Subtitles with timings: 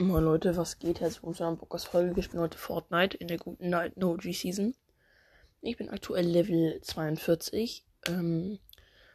[0.00, 1.00] Moin Leute, was geht?
[1.00, 2.20] Herzlich willkommen zu einer Podcast-Folge.
[2.20, 4.76] Ich bin heute Fortnite in der guten Night No G Season.
[5.60, 7.84] Ich bin aktuell Level 42.
[8.06, 8.60] Ähm,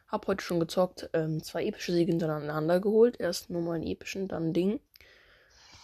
[0.10, 3.18] hab heute schon gezockt, ähm, zwei epische Siege hintereinander geholt.
[3.18, 4.82] Erst nur mal einen epischen, dann ein Ding.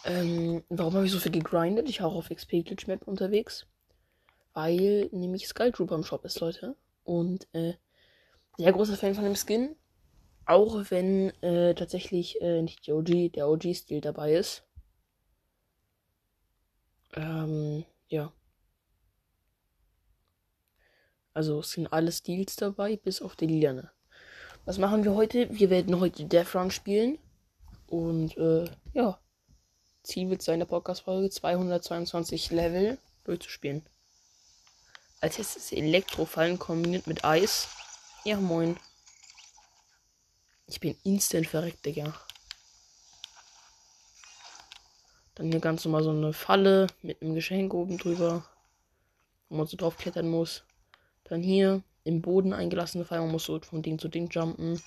[0.04, 1.88] Ähm, warum habe ich so viel gegrindet?
[1.88, 3.66] Ich war auf XP Glitch Map unterwegs.
[4.52, 6.76] Weil nämlich Skull Trooper im Shop ist, Leute.
[7.04, 7.72] Und, äh,
[8.58, 9.76] sehr großer Fan von dem Skin.
[10.44, 14.66] Auch wenn, äh, tatsächlich, äh, nicht die OG, der OG-Stil dabei ist.
[17.14, 18.32] Ähm, ja.
[21.32, 23.90] Also es sind alle Stils dabei, bis auf die Lilane.
[24.64, 25.48] Was machen wir heute?
[25.50, 27.18] Wir werden heute Death Run spielen.
[27.86, 29.18] Und äh, ja.
[30.02, 33.84] Ziel wird sein, der Podcast-Folge 222 Level durchzuspielen.
[35.20, 37.68] Als erstes Elektrofallen kombiniert mit Eis.
[38.24, 38.78] Ja, moin.
[40.66, 42.14] Ich bin instant verreckt, Digga.
[45.40, 48.44] Dann hier ganz normal so eine Falle mit einem Geschenk oben drüber,
[49.48, 50.64] wo man so drauf klettern muss.
[51.24, 54.82] Dann hier im Boden eingelassene Falle, man muss so von Ding zu Ding jumpen.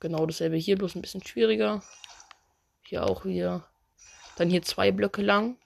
[0.00, 1.82] Genau dasselbe hier, bloß ein bisschen schwieriger.
[2.82, 3.66] Hier auch wieder.
[4.36, 5.56] Dann hier zwei Blöcke lang.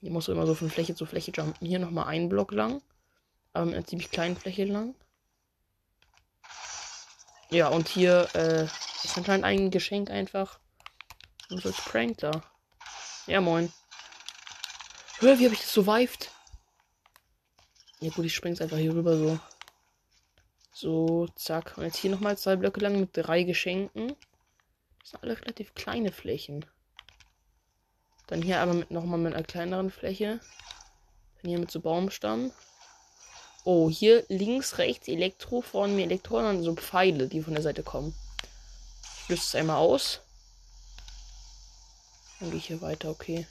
[0.00, 1.68] Hier musst du immer so von Fläche zu Fläche jumpen.
[1.68, 2.82] Hier nochmal ein Block lang.
[3.52, 4.96] Aber mit einer ziemlich kleinen Fläche lang.
[7.50, 8.64] Ja, und hier äh,
[9.04, 10.58] ist anscheinend ein Geschenk einfach.
[11.50, 12.42] Und so als Prank da.
[13.26, 13.72] Ja, moin.
[15.18, 16.30] Hör, wie habe ich das survived?
[18.00, 19.38] Ja gut, ich spring's einfach hier rüber so.
[20.72, 21.78] So, zack.
[21.78, 24.14] Und jetzt hier nochmal zwei Blöcke lang mit drei Geschenken.
[25.00, 26.66] Das sind alle relativ kleine Flächen.
[28.26, 30.40] Dann hier aber mit nochmal mit einer kleineren Fläche.
[31.40, 32.52] Dann hier mit so Baumstamm.
[33.64, 37.62] Oh, hier links, rechts Elektro, vorne mir Elektro und dann so Pfeile, die von der
[37.62, 38.14] Seite kommen.
[39.22, 40.20] Ich löse es einmal aus.
[42.40, 43.46] Dann gehe ich hier weiter, okay.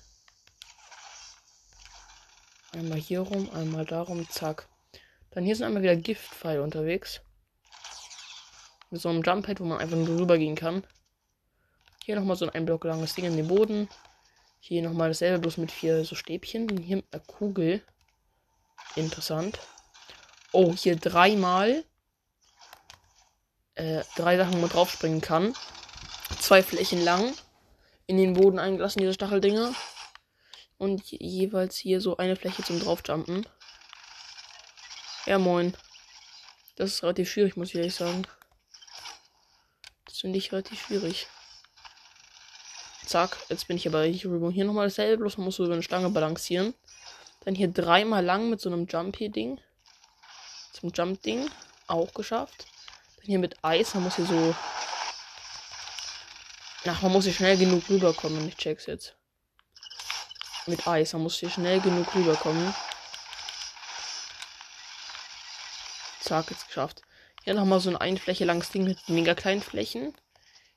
[2.72, 4.68] Einmal hier rum, einmal darum, zack.
[5.32, 7.22] Dann hier sind einmal wieder Giftpfeile unterwegs.
[8.92, 10.86] Mit so einem Jump-Pad, wo man einfach nur drüber gehen kann.
[12.04, 13.90] Hier nochmal so ein Block langes Ding in den Boden.
[14.60, 16.70] Hier nochmal dasselbe, bloß mit vier so Stäbchen.
[16.70, 17.82] Und hier einer Kugel.
[18.96, 19.60] Interessant.
[20.52, 21.84] Oh, hier dreimal.
[23.74, 25.56] Äh, drei Sachen, wo man draufspringen kann.
[26.40, 27.34] Zwei Flächen lang
[28.08, 29.74] in den Boden eingelassen, diese Stacheldinger.
[30.78, 33.48] Und jeweils hier so eine Fläche zum draufjumpen.
[35.26, 35.76] Ja, moin.
[36.76, 38.28] Das ist relativ schwierig, muss ich ehrlich sagen.
[40.06, 41.28] Das finde ich relativ schwierig.
[43.06, 44.52] Zack, jetzt bin ich aber hier rüber.
[44.52, 46.74] Hier nochmal dasselbe, bloß man muss so über eine Stange balancieren.
[47.46, 49.62] Dann hier dreimal lang mit so einem Jump-Ding.
[50.74, 51.50] Zum Jump-Ding.
[51.88, 52.66] Auch geschafft.
[53.18, 54.56] Dann hier mit Eis, man muss hier so
[56.88, 58.48] Ach, man muss hier schnell genug rüberkommen.
[58.48, 59.16] Ich check's jetzt.
[60.68, 61.14] Mit Eis.
[61.14, 62.76] Man muss hier schnell genug rüberkommen.
[66.22, 67.02] Zack, jetzt geschafft.
[67.44, 70.14] Hier nochmal so ein eine Fläche langes Ding mit mega kleinen Flächen.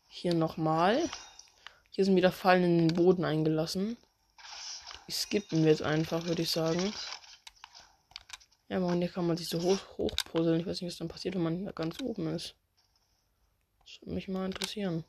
[0.08, 1.10] Hier nochmal.
[1.90, 3.98] Hier sind wieder Fallen in den Boden eingelassen.
[5.08, 6.94] Die skippen wir jetzt einfach, würde ich sagen.
[8.68, 10.60] Ja, man, hier kann man sich so hoch, hochpuzzeln.
[10.60, 12.54] Ich weiß nicht, was dann passiert, wenn man da ganz oben ist.
[13.84, 15.04] Das würde mich mal interessieren.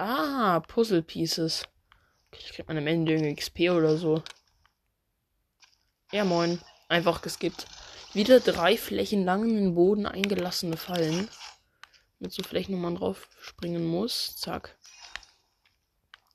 [0.00, 1.64] Ah, Puzzle Pieces.
[2.30, 4.22] Ich krieg man am Ende XP oder so.
[6.12, 6.60] Ja, moin.
[6.88, 7.66] Einfach geskippt.
[8.14, 11.28] Wieder drei Flächen lang in den Boden eingelassene Fallen.
[12.20, 14.36] Mit so Flächen, wo man drauf springen muss.
[14.36, 14.78] Zack.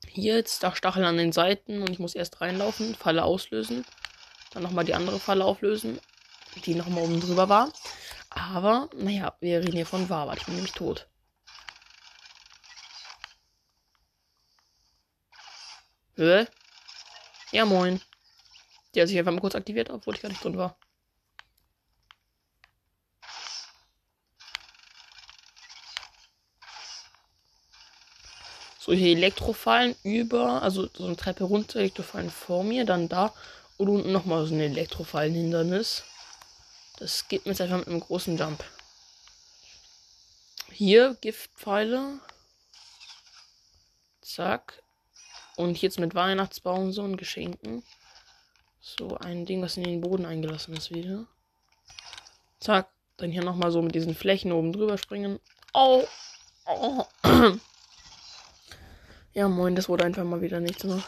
[0.08, 3.86] Hier jetzt da Stachel an den Seiten und ich muss erst reinlaufen, Falle auslösen.
[4.52, 5.98] Dann nochmal die andere Falle auflösen,
[6.66, 7.72] die nochmal oben drüber war.
[8.28, 10.40] Aber, naja, wir reden hier von Wahrheit.
[10.40, 11.08] Ich bin nämlich tot.
[16.16, 16.46] Hä?
[17.52, 18.00] Ja, moin.
[18.94, 20.76] Die hat sich einfach mal kurz aktiviert, obwohl ich gar nicht drin war.
[28.78, 33.32] So, hier Elektrofallen über, also so eine Treppe runter, Elektrofallen vor mir, dann da
[33.78, 36.04] und unten nochmal so ein Elektrofallenhindernis.
[36.98, 38.62] Das geht mir jetzt einfach mit einem großen Jump.
[40.70, 42.20] Hier Giftpfeile.
[44.20, 44.83] Zack.
[45.56, 47.82] Und jetzt mit Weihnachtsbaum so ein Geschenken.
[48.80, 51.26] So ein Ding, was in den Boden eingelassen ist wieder.
[52.60, 52.88] Zack.
[53.16, 55.38] Dann hier nochmal so mit diesen Flächen oben drüber springen.
[55.72, 56.04] Oh.
[56.66, 57.04] oh.
[59.32, 61.02] ja, moin, das wurde einfach mal wieder nichts mehr.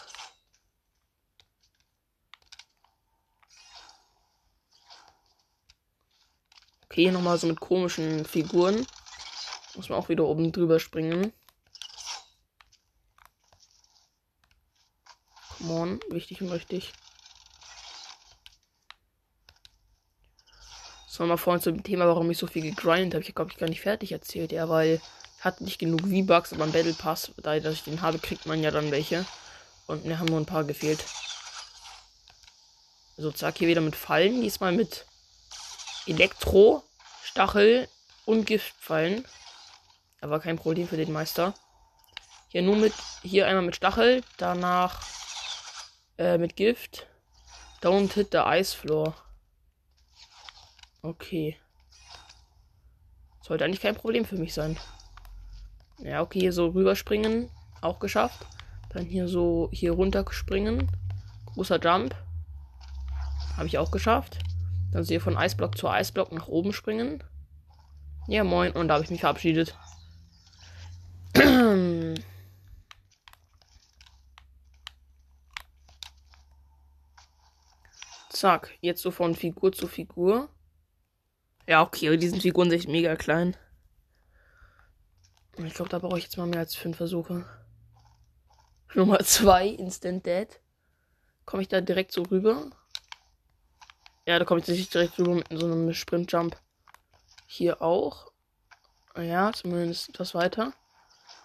[6.85, 8.87] Okay, nochmal so mit komischen Figuren.
[9.75, 11.33] Muss man auch wieder oben drüber springen.
[15.67, 16.93] Morn, wichtig und richtig.
[21.19, 23.25] War mal vorhin zum Thema, warum ich so viel gegrindet habe.
[23.25, 25.01] Ich glaube, ich gar nicht fertig erzählt, ja, weil
[25.39, 28.63] ich hatte nicht genug V-Bucks, aber im Battle Pass, da ich den habe, kriegt man
[28.63, 29.25] ja dann welche.
[29.87, 31.05] Und mir haben nur ein paar gefehlt.
[33.17, 34.43] So, zack, hier wieder mit Fallen.
[34.43, 35.07] Diesmal mit
[36.07, 36.83] Elektro,
[37.23, 37.89] Stachel
[38.27, 39.25] und Giftpfeilen.
[40.21, 41.55] Aber kein Problem für den Meister.
[42.49, 42.93] Hier nur mit,
[43.23, 45.03] hier einmal mit Stachel, danach
[46.19, 47.07] äh, mit Gift.
[47.83, 49.15] Don't hit the ice floor.
[51.03, 51.57] Okay.
[53.43, 54.77] Sollte eigentlich kein Problem für mich sein.
[55.99, 57.51] Ja, okay, hier so rüberspringen.
[57.81, 58.47] Auch geschafft.
[58.91, 60.91] Dann hier so hier runter springen.
[61.47, 62.15] Großer Jump.
[63.57, 64.39] Habe ich auch geschafft.
[64.93, 67.23] Dann so hier von Eisblock zu Eisblock nach oben springen.
[68.27, 68.73] Ja, moin.
[68.73, 69.77] Und da habe ich mich verabschiedet.
[78.37, 80.51] Zack, jetzt so von Figur zu Figur.
[81.67, 83.57] Ja, okay, die sind Figuren echt mega klein.
[85.57, 87.47] Ich glaube, da brauche ich jetzt mal mehr als fünf Versuche.
[88.95, 90.49] Nummer zwei, Instant Dead.
[91.47, 92.71] Komme ich da direkt so rüber?
[94.27, 96.61] Ja, da komme ich nicht direkt rüber mit so einem Sprint-Jump.
[97.47, 98.33] Hier auch.
[99.17, 100.75] Ja, zumindest etwas weiter.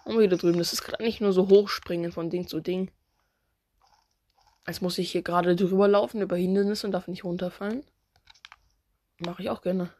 [0.04, 0.58] Und wieder drüben.
[0.58, 2.90] Das ist gerade nicht nur so hochspringen von Ding zu Ding.
[4.64, 7.84] Als muss ich hier gerade drüber laufen über Hindernisse und darf nicht runterfallen.
[9.18, 9.92] Mache ich auch gerne.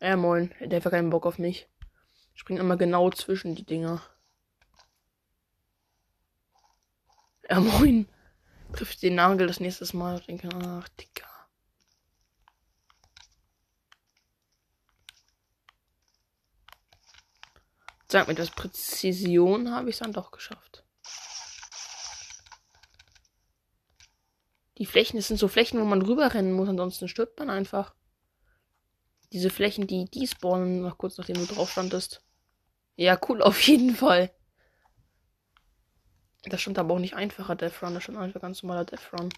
[0.00, 0.52] Ja, moin.
[0.60, 1.68] Der hat keinen Bock auf mich.
[2.34, 4.02] Spring immer genau zwischen die Dinger.
[7.48, 8.08] Ja, moin.
[8.72, 10.18] Trifft den Nagel das nächste Mal.
[10.18, 11.28] Ich denke, ach, Digga.
[18.08, 20.81] Sag mir, das Präzision habe ich dann doch geschafft.
[24.78, 27.94] Die Flächen, das sind so Flächen, wo man rüberrennen muss, ansonsten stirbt man einfach.
[29.32, 32.22] Diese Flächen, die die spawnen, noch kurz nachdem du drauf standest.
[32.96, 34.30] Ja, cool, auf jeden Fall.
[36.44, 39.28] Das stand aber auch nicht einfacher Death Run, das stand einfach ganz normaler Death Run.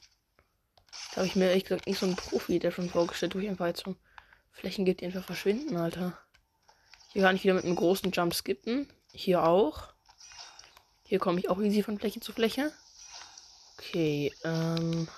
[1.10, 3.66] Da habe ich mir ehrlich gesagt nicht so einen Profi der schon vorgestellt, ich einfach
[3.66, 3.96] jetzt so
[4.52, 6.16] Flächen gibt, die einfach verschwinden, Alter.
[7.12, 8.88] Hier kann ich wieder mit einem großen Jump skippen.
[9.12, 9.92] Hier auch.
[11.04, 12.72] Hier komme ich auch easy von Fläche zu Fläche.
[13.78, 15.08] Okay, ähm.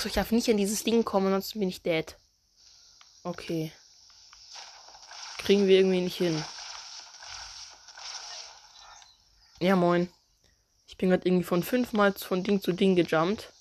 [0.00, 2.16] Achso, ich darf nicht in dieses Ding kommen, sonst bin ich dead.
[3.22, 3.70] Okay.
[5.36, 6.42] Kriegen wir irgendwie nicht hin.
[9.60, 10.10] Ja, moin.
[10.86, 13.52] Ich bin gerade irgendwie von fünfmal von Ding zu Ding gejumpt.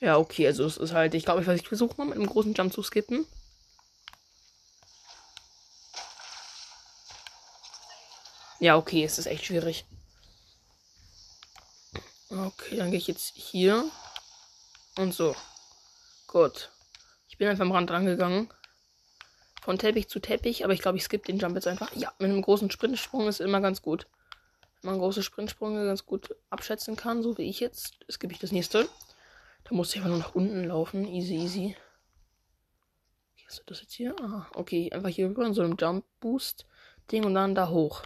[0.00, 2.26] Ja, okay, also es ist halt, ich glaube, ich weiß, ich versuche mal mit einem
[2.26, 3.26] großen Jump zu skippen.
[8.60, 9.86] Ja, okay, es ist echt schwierig.
[12.32, 13.84] Okay, dann gehe ich jetzt hier.
[14.96, 15.36] Und so.
[16.26, 16.70] Gut.
[17.28, 18.48] Ich bin einfach am Rand rangegangen.
[19.60, 21.94] Von Teppich zu Teppich, aber ich glaube, ich skippe den Jump jetzt einfach.
[21.94, 24.06] Ja, mit einem großen Sprintsprung ist immer ganz gut.
[24.80, 28.50] Wenn man große Sprintsprünge ganz gut abschätzen kann, so wie ich jetzt, skippe ich das
[28.50, 28.88] nächste.
[29.64, 31.06] Da muss ich einfach nur nach unten laufen.
[31.06, 31.76] Easy, easy.
[33.34, 34.16] Okay, was ist das jetzt hier?
[34.20, 34.90] Aha, okay.
[34.90, 36.66] Einfach hier rüber in so einem Jump Boost
[37.10, 38.02] Ding und dann da hoch.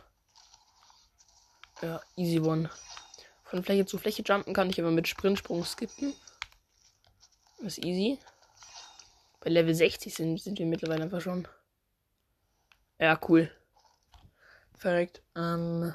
[1.80, 2.68] Ja, easy one.
[3.46, 6.12] Von Fläche zu Fläche jumpen kann ich aber mit Sprintsprung skippen.
[7.58, 8.18] Das ist easy.
[9.40, 11.46] Bei Level 60 sind, sind wir mittlerweile einfach schon.
[12.98, 13.50] Ja, cool.
[14.76, 15.22] Verreckt.
[15.36, 15.94] Ähm,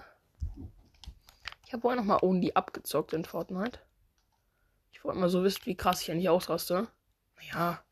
[1.65, 3.79] ich habe vorher noch mal Only abgezockt in Fortnite.
[4.93, 6.87] Ich wollte mal so wissen, wie krass ich eigentlich ausraste.
[7.51, 7.83] Ja.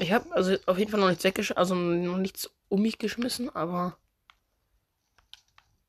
[0.00, 3.54] Ich habe also auf jeden Fall noch nichts weggeschmissen, also noch nichts um mich geschmissen,
[3.54, 3.98] aber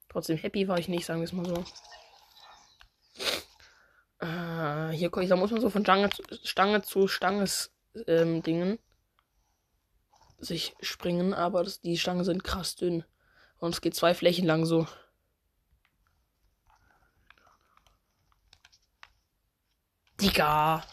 [0.10, 1.64] trotzdem happy war ich nicht, sagen wir es mal so.
[4.20, 7.72] Äh, hier, da muss man so von Stange zu Stange zu Stanges
[8.08, 8.80] ähm, Dingen
[10.42, 13.04] sich springen, aber das, die Stangen sind krass dünn.
[13.60, 14.88] Und es geht zwei Flächen lang so.
[20.22, 20.84] Digga.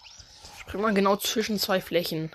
[0.58, 2.34] Springt man genau zwischen zwei Flächen.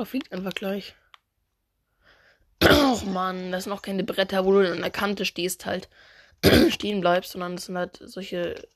[0.00, 0.94] Controller fliegt einfach gleich.
[2.62, 5.88] Och man, das sind auch keine Bretter, wo du an der Kante stehst, halt
[6.70, 8.66] stehen bleibst, sondern das sind halt solche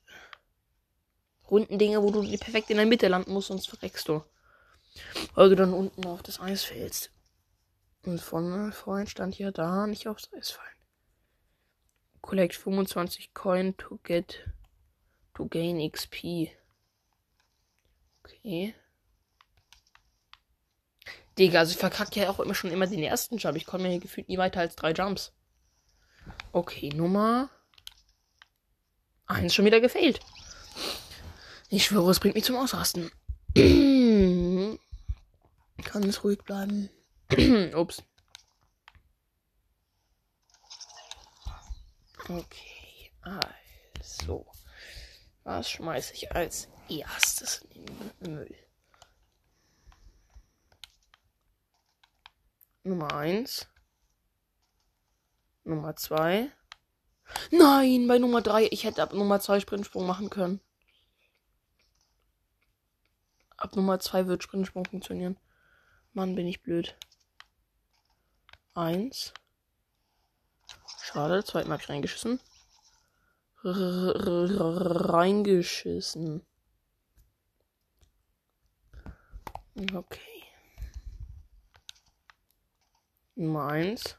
[1.49, 4.23] runden Dinge, wo du perfekt in der Mitte landen musst, sonst verreckst du.
[5.35, 7.11] Weil du dann unten auf das Eis fällst.
[8.03, 10.69] Und von vorhin stand hier da nicht aufs Eis fallen.
[12.21, 14.45] Collect 25 Coin to get
[15.35, 16.49] To gain XP.
[18.23, 18.73] Okay.
[21.37, 23.57] Digga, also ich verkacke ja auch immer schon immer den ersten Jump.
[23.57, 25.33] Ich komme ja gefühlt nie weiter als drei Jumps.
[26.51, 27.49] Okay, Nummer.
[29.27, 30.19] Eins schon wieder gefehlt.
[31.69, 33.11] Ich schwöre, es bringt mich zum Ausrasten.
[35.83, 36.89] Kann es ruhig bleiben.
[37.75, 38.03] Ups.
[42.29, 44.45] Okay, also.
[45.43, 48.64] Was schmeiße ich als erstes in den Müll?
[52.85, 53.67] Nummer 1.
[55.63, 56.51] Nummer 2.
[57.49, 58.67] Nein, bei Nummer 3.
[58.69, 60.61] Ich hätte ab Nummer 2 Sprintsprung machen können.
[63.57, 65.39] Ab Nummer 2 wird Sprintsprung funktionieren.
[66.13, 66.95] Mann, bin ich blöd.
[68.75, 69.33] 1.
[71.01, 72.39] Schade, zweiten habe ich reingeschissen.
[73.63, 76.45] Reingeschissen.
[79.95, 80.34] Okay.
[83.35, 84.15] Nummer 1.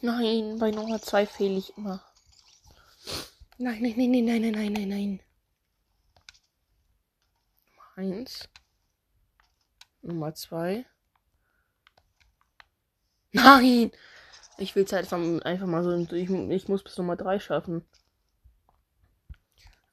[0.00, 2.04] Nein, bei Nummer 2 fehle ich immer.
[3.58, 5.20] Nein, nein, nein, nein, nein, nein, nein, nein.
[7.96, 8.48] Nummer 1.
[10.02, 10.86] Nummer 2.
[13.32, 13.90] Nein!
[14.58, 16.14] Ich will es einfach, einfach mal so.
[16.14, 17.84] Ich, ich muss bis Nummer 3 schaffen.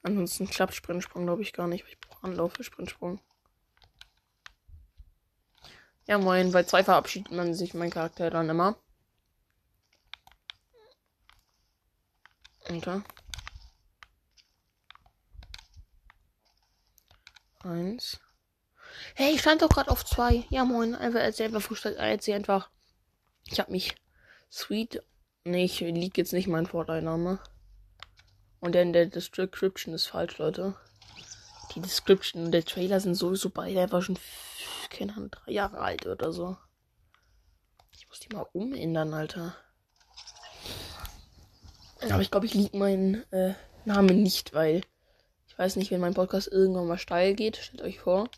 [0.02, 1.84] Ansonsten klappt Sprintsprung, glaube ich, gar nicht.
[1.88, 3.20] Ich brauche Anlauf für Sprintsprung.
[6.08, 6.52] Ja, moin.
[6.52, 8.76] Bei zwei verabschiedet man sich mein Charakter dann immer.
[12.70, 13.02] Okay.
[17.60, 18.20] Eins.
[19.14, 20.46] Hey, ich stand doch gerade auf zwei.
[20.48, 20.94] Ja, moin.
[20.94, 21.96] Einfach erzähl einfach Frühstück.
[21.98, 22.70] Erzähl einfach.
[23.44, 23.94] Ich hab mich
[24.50, 25.02] sweet.
[25.44, 27.38] Nee, ich lieg jetzt nicht mein Vorteilname.
[28.60, 30.74] Und dann der Description ist falsch, Leute.
[31.74, 34.18] Die Description und der Trailer sind sowieso beide einfach schon
[34.90, 36.56] keine Ahnung, drei Jahre alt oder so.
[37.92, 39.56] Ich muss die mal umändern, Alter.
[42.10, 44.82] Aber ich glaube, ich liege meinen äh, Namen nicht, weil
[45.48, 47.56] ich weiß nicht, wenn mein Podcast irgendwann mal steil geht.
[47.56, 48.28] Stellt euch vor.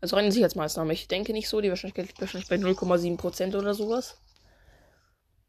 [0.00, 0.92] Also rein Sicherheitsmaßnahme.
[0.92, 1.60] Ich denke nicht so.
[1.60, 4.18] Die Wahrscheinlichkeit liegt wahrscheinlich bei 0,7% oder sowas.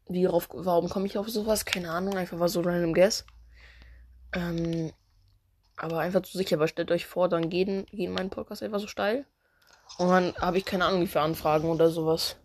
[0.08, 1.64] Wie warum komme ich auf sowas?
[1.64, 2.16] Keine Ahnung.
[2.16, 3.24] Einfach war so random guess.
[4.34, 4.92] Ähm,
[5.78, 6.56] aber einfach zu sicher.
[6.56, 9.24] Aber stellt euch vor, dann gehen, gehen mein Podcast einfach so steil.
[9.96, 12.36] Und dann habe ich keine Ahnung, wie für Anfragen oder sowas.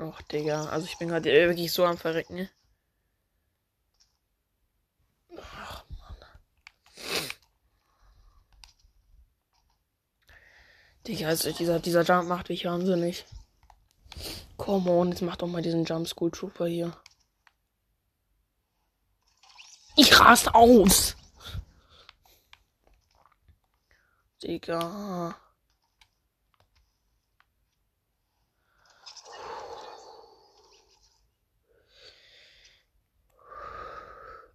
[0.00, 0.66] Och, Digga.
[0.66, 2.36] Also ich bin gerade wirklich so am Verrecken.
[2.36, 2.50] Ne?
[5.40, 6.16] Ach, Mann.
[11.06, 13.24] Digga, also dieser, dieser Jump macht mich wahnsinnig.
[14.58, 16.92] Come on, jetzt mach doch mal diesen Jump School Trooper hier.
[19.96, 21.16] Ich rast aus.
[24.42, 25.36] Digga.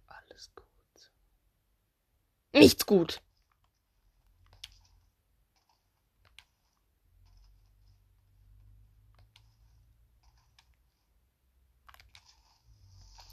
[0.06, 0.66] Alles gut.
[2.52, 3.23] Nichts gut.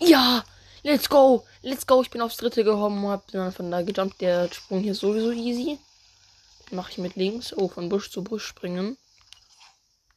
[0.03, 0.43] Ja,
[0.81, 1.45] let's go.
[1.61, 4.19] Let's go, ich bin aufs dritte gekommen, hab dann von da gejumpt.
[4.19, 5.77] Der Sprung hier ist sowieso easy.
[6.71, 7.53] Mache ich mit links.
[7.55, 8.97] Oh, von Busch zu Busch springen.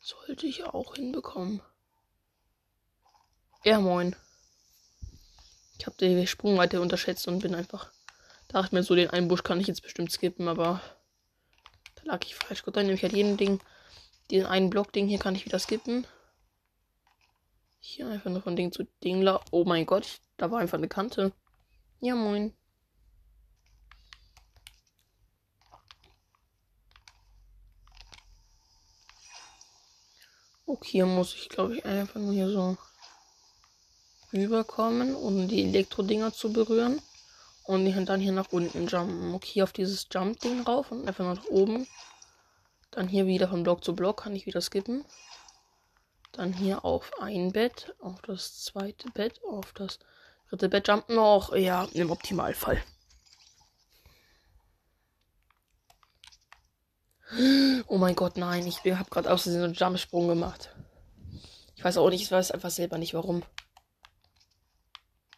[0.00, 1.60] Sollte ich auch hinbekommen.
[3.62, 4.16] Ja, moin.
[5.78, 7.90] Ich habe die Sprungweite unterschätzt und bin einfach.
[8.48, 10.80] Dachte mir so, den einen Busch kann ich jetzt bestimmt skippen, aber
[11.96, 12.62] da lag ich falsch.
[12.62, 13.60] Gut, dann nehme ich halt jeden Ding.
[14.30, 16.06] Den einen Block-Ding hier kann ich wieder skippen.
[17.86, 19.28] Hier einfach nur von Ding zu Ding.
[19.50, 21.32] Oh mein Gott, da war einfach eine Kante.
[22.00, 22.56] Ja, moin.
[30.64, 32.78] Okay, muss ich, glaube ich, einfach nur hier so
[34.32, 37.02] rüberkommen, um die Elektro-Dinger zu berühren.
[37.64, 39.34] Und dann hier nach unten jumpen.
[39.34, 41.86] Okay, auf dieses Jump-Ding rauf und einfach nach oben.
[42.90, 45.04] Dann hier wieder von Block zu Block kann ich wieder skippen.
[46.34, 50.00] Dann hier auf ein Bett, auf das zweite Bett, auf das
[50.48, 51.54] dritte Bett jumpen noch.
[51.54, 52.82] Ja, im Optimalfall.
[57.86, 60.74] Oh mein Gott, nein, ich habe gerade aus so einen Jumpsprung gemacht.
[61.76, 63.44] Ich weiß auch nicht, ich weiß einfach selber nicht warum.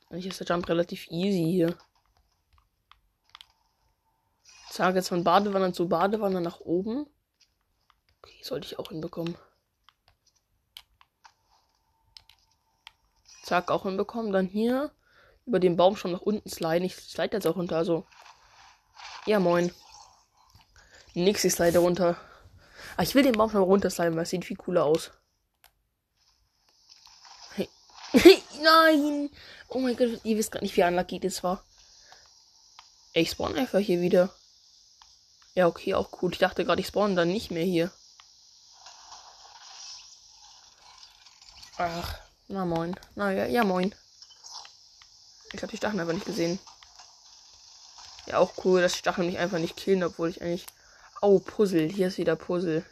[0.08, 1.76] Eigentlich ist der Jump relativ easy hier.
[4.68, 7.06] Ich sage jetzt von Badewanne zu Badewanne nach oben.
[8.22, 9.36] Okay, sollte ich auch hinbekommen.
[13.46, 14.32] Zack, auch hinbekommen.
[14.32, 14.90] Dann hier
[15.46, 16.84] über den Baum schon nach unten sliden.
[16.84, 18.04] Ich slide jetzt auch runter, also.
[19.24, 19.72] Ja, moin.
[21.14, 22.16] Nächstes Slide runter.
[22.96, 25.12] Ah, ich will den Baum schon runter sliden, weil es sieht viel cooler aus.
[27.54, 27.68] Hey.
[28.62, 29.30] Nein!
[29.68, 31.62] Oh mein Gott, ihr wisst gar nicht, wie unlucky das war.
[33.12, 34.34] Ich spawn einfach hier wieder.
[35.54, 36.32] Ja, okay, auch cool.
[36.32, 37.90] Ich dachte gerade, ich spawn dann nicht mehr hier.
[41.78, 42.94] Ach, na moin.
[43.14, 43.94] Na ja, moin.
[45.52, 46.58] Ich habe die Stacheln einfach nicht gesehen.
[48.26, 50.66] Ja, auch cool, dass die Stacheln mich einfach nicht killen, obwohl ich eigentlich.
[51.22, 51.88] Oh, Puzzle.
[51.88, 52.84] Hier ist wieder Puzzle.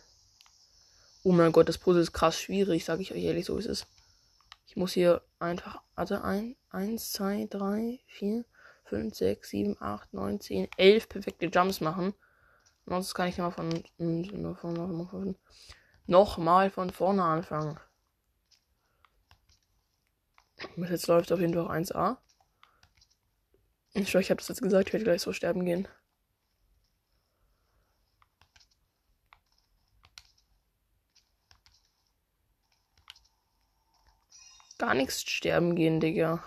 [1.23, 3.87] Oh mein Gott, das Puzzle ist krass schwierig, sage ich euch ehrlich, so ist es.
[4.67, 5.81] Ich muss hier einfach.
[5.95, 8.45] Also ein, eins, zwei, drei, vier,
[8.85, 12.15] fünf, sechs, sieben, acht, neun, zehn, elf perfekte Jumps machen.
[12.87, 15.37] Sonst kann ich nochmal von, von, von, von,
[16.07, 17.79] noch mal von vorne anfangen.
[20.77, 22.19] Bis jetzt läuft auf jeden Fall auch 1A.
[23.95, 25.87] Ich ich habe das jetzt gesagt, ich werde gleich so sterben gehen.
[34.79, 36.43] Gar nichts sterben gehen, Digga.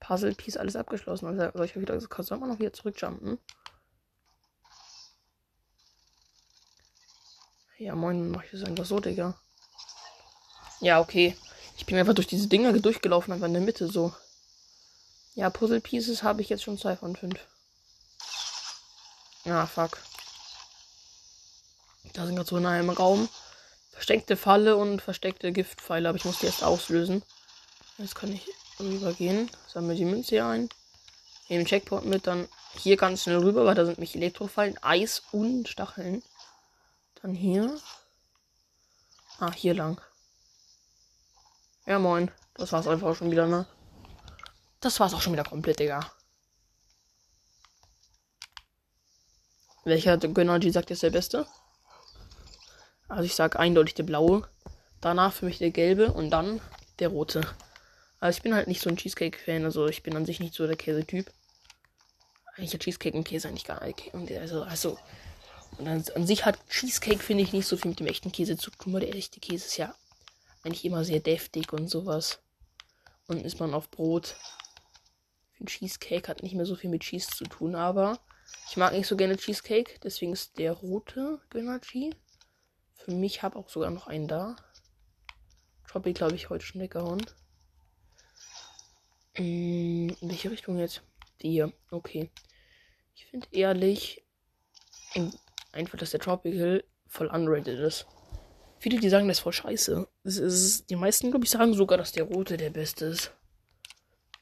[0.00, 1.26] Puzzle Piece alles abgeschlossen.
[1.26, 3.38] Also soll ich wieder soll man noch wieder zurückjumpen?
[7.78, 9.34] Ja, moin, mach ich das einfach so, Digga.
[10.80, 11.36] Ja, okay.
[11.76, 14.14] Ich bin einfach durch diese Dinger durchgelaufen, einfach in der Mitte so.
[15.34, 17.40] Ja, Puzzle Pieces habe ich jetzt schon zwei von fünf.
[19.44, 19.98] Ja, fuck.
[22.12, 23.28] Da sind gerade so in einem Raum
[23.94, 27.22] versteckte Falle und versteckte Giftpfeile, aber ich muss die erst auslösen.
[27.98, 28.46] Jetzt kann ich
[28.78, 29.50] rübergehen.
[29.68, 30.68] Sammle die Münze hier ein.
[31.48, 35.22] Nehme den Checkpoint mit, dann hier ganz schnell rüber, weil da sind mich Elektrofallen, Eis
[35.30, 36.22] und Stacheln.
[37.22, 37.78] Dann hier.
[39.38, 40.00] Ah, hier lang.
[41.86, 42.30] Ja, moin.
[42.54, 43.66] Das war's einfach schon wieder, ne?
[44.80, 46.10] Das war's auch schon wieder komplett, Digga.
[49.84, 51.46] Welcher Gönnergy sagt jetzt der beste?
[53.08, 54.48] Also ich sag eindeutig der blaue.
[55.02, 56.62] Danach für mich der gelbe und dann
[57.00, 57.42] der rote.
[58.18, 60.66] Also ich bin halt nicht so ein Cheesecake-Fan, also ich bin an sich nicht so
[60.66, 61.30] der Käsetyp.
[62.56, 64.10] Eigentlich hat Cheesecake und Käse eigentlich gar nicht.
[64.14, 64.98] Also, also
[65.76, 68.56] und an, an sich hat Cheesecake, finde ich, nicht so viel mit dem echten Käse
[68.56, 69.94] zu tun, weil der echte Käse ist ja
[70.64, 72.40] eigentlich immer sehr deftig und sowas.
[73.26, 74.36] Und isst man auf Brot.
[75.58, 78.18] Ich Cheesecake hat nicht mehr so viel mit Cheese zu tun, aber
[78.68, 82.14] ich mag nicht so gerne Cheesecake, deswegen ist der rote Gönnergy.
[82.94, 84.56] Für mich habe auch sogar noch einen da.
[85.88, 87.24] Tropic, glaube ich, heute schon weggehauen.
[89.34, 91.02] In welche Richtung jetzt?
[91.40, 91.72] Die hier.
[91.90, 92.30] Okay.
[93.14, 94.24] Ich finde ehrlich
[95.72, 98.06] einfach, dass der Tropical voll unrated ist.
[98.78, 100.06] Viele, die sagen, das ist voll scheiße.
[100.24, 103.30] Das ist, die meisten, glaube ich, sagen sogar, dass der rote der beste ist.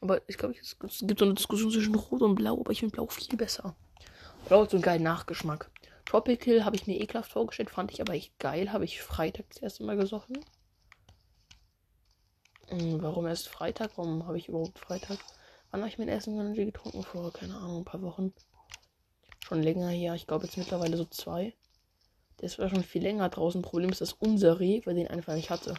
[0.01, 2.95] Aber ich glaube, es gibt so eine Diskussion zwischen Rot und Blau, aber ich finde
[2.95, 3.77] Blau viel besser.
[4.47, 5.71] Blau hat so einen geilen Nachgeschmack.
[6.05, 8.73] Tropical habe ich mir ekelhaft vorgestellt, fand ich aber echt geil.
[8.73, 10.45] Habe ich Freitag das erste Mal gesoffen.
[12.69, 13.93] Hm, warum erst Freitag?
[13.97, 15.19] Warum habe ich überhaupt Freitag?
[15.71, 17.03] Wann habe ich mein Essen Energy getrunken?
[17.03, 18.33] Vor, keine Ahnung, ein paar Wochen.
[19.41, 20.15] Schon länger her.
[20.15, 21.55] Ich glaube jetzt mittlerweile so zwei.
[22.43, 23.63] Der war schon viel länger draußen.
[23.63, 25.75] Problem ist, dass unser Reh, weil den einfach nicht hatte.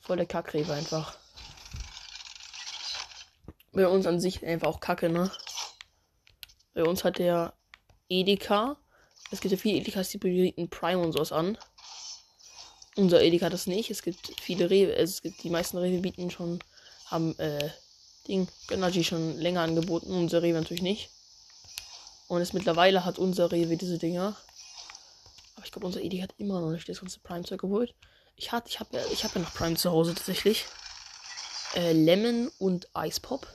[0.00, 1.16] Voll der Kackreh war einfach.
[3.72, 5.30] Bei uns an sich einfach auch Kacke, ne?
[6.74, 7.54] Bei uns hat der
[8.08, 8.76] Edeka.
[9.30, 11.56] Es gibt ja viele Edekas, die bieten Prime und sowas an.
[12.96, 13.90] Unser Edeka das nicht.
[13.90, 16.58] Es gibt viele Rewe, es gibt die meisten Rewe bieten schon,
[17.06, 17.70] haben, äh,
[18.26, 20.12] Ding, Energy schon länger angeboten.
[20.12, 21.10] Unser Rewe natürlich nicht.
[22.26, 24.36] Und es mittlerweile hat unser Rewe diese Dinger.
[25.64, 27.94] Ich glaube, unser Edi hat immer noch nicht das ganze Prime-Zeug geholt.
[28.36, 30.66] Ich hatte, ich habe ich hab ja noch Prime zu Hause tatsächlich.
[31.74, 33.46] Äh, Lemon und Ice Pop.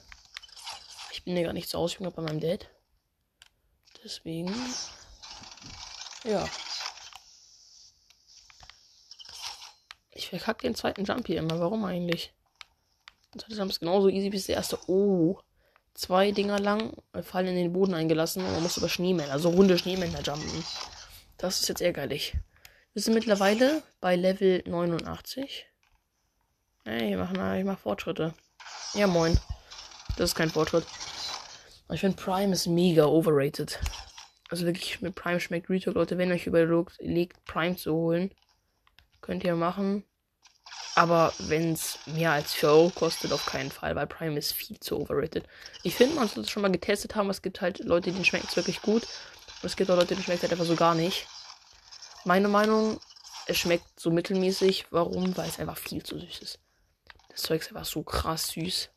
[1.11, 2.67] Ich bin ja gar nicht zu Hause, ich bin bei meinem Dad.
[4.03, 4.53] Deswegen.
[6.23, 6.47] Ja.
[10.11, 11.59] Ich verkacke den zweiten Jump hier immer.
[11.59, 12.33] Warum eigentlich?
[13.33, 14.79] Der zweite Jump ist genauso easy wie der erste.
[14.87, 15.39] Oh.
[15.93, 16.93] Zwei Dinger lang,
[17.23, 20.63] fallen in den Boden eingelassen und man muss über Schneemänner, also runde Schneemänner jumpen.
[21.39, 22.35] Das ist jetzt ärgerlich.
[22.91, 25.67] Wir sind mittlerweile bei Level 89.
[26.83, 28.33] Hey, ich mach, ich mach Fortschritte.
[28.93, 29.39] Ja, moin.
[30.17, 30.85] Das ist kein Fortschritt.
[31.93, 33.79] Ich finde Prime ist mega overrated.
[34.49, 36.17] Also wirklich, mit Prime schmeckt Retalk, Leute.
[36.17, 38.31] Wenn ihr euch überlegt, Prime zu holen,
[39.21, 40.03] könnt ihr machen.
[40.95, 44.77] Aber wenn es mehr als 4 Euro kostet, auf keinen Fall, weil Prime ist viel
[44.81, 45.45] zu overrated.
[45.83, 47.29] Ich finde, man sollte es schon mal getestet haben.
[47.29, 49.07] Es gibt halt Leute, denen schmeckt es wirklich gut.
[49.61, 51.27] Und es gibt auch Leute, die schmeckt halt einfach so gar nicht.
[52.25, 52.99] Meine Meinung,
[53.45, 54.85] es schmeckt so mittelmäßig.
[54.91, 55.35] Warum?
[55.35, 56.59] Weil es einfach viel zu süß ist.
[57.29, 58.89] Das Zeug ist einfach so krass süß.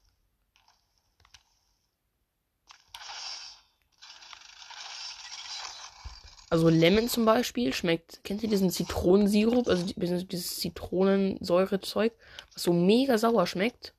[6.51, 12.13] Also Lemon zum Beispiel schmeckt, kennt ihr diesen Zitronensirup, also dieses Zitronensäurezeug,
[12.53, 13.95] was so mega sauer schmeckt?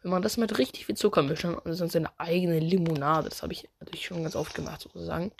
[0.00, 3.28] Wenn man das mit richtig viel Zucker mischt, dann ist das seine eigene Limonade.
[3.28, 5.30] Das habe ich natürlich schon ganz oft gemacht, sozusagen.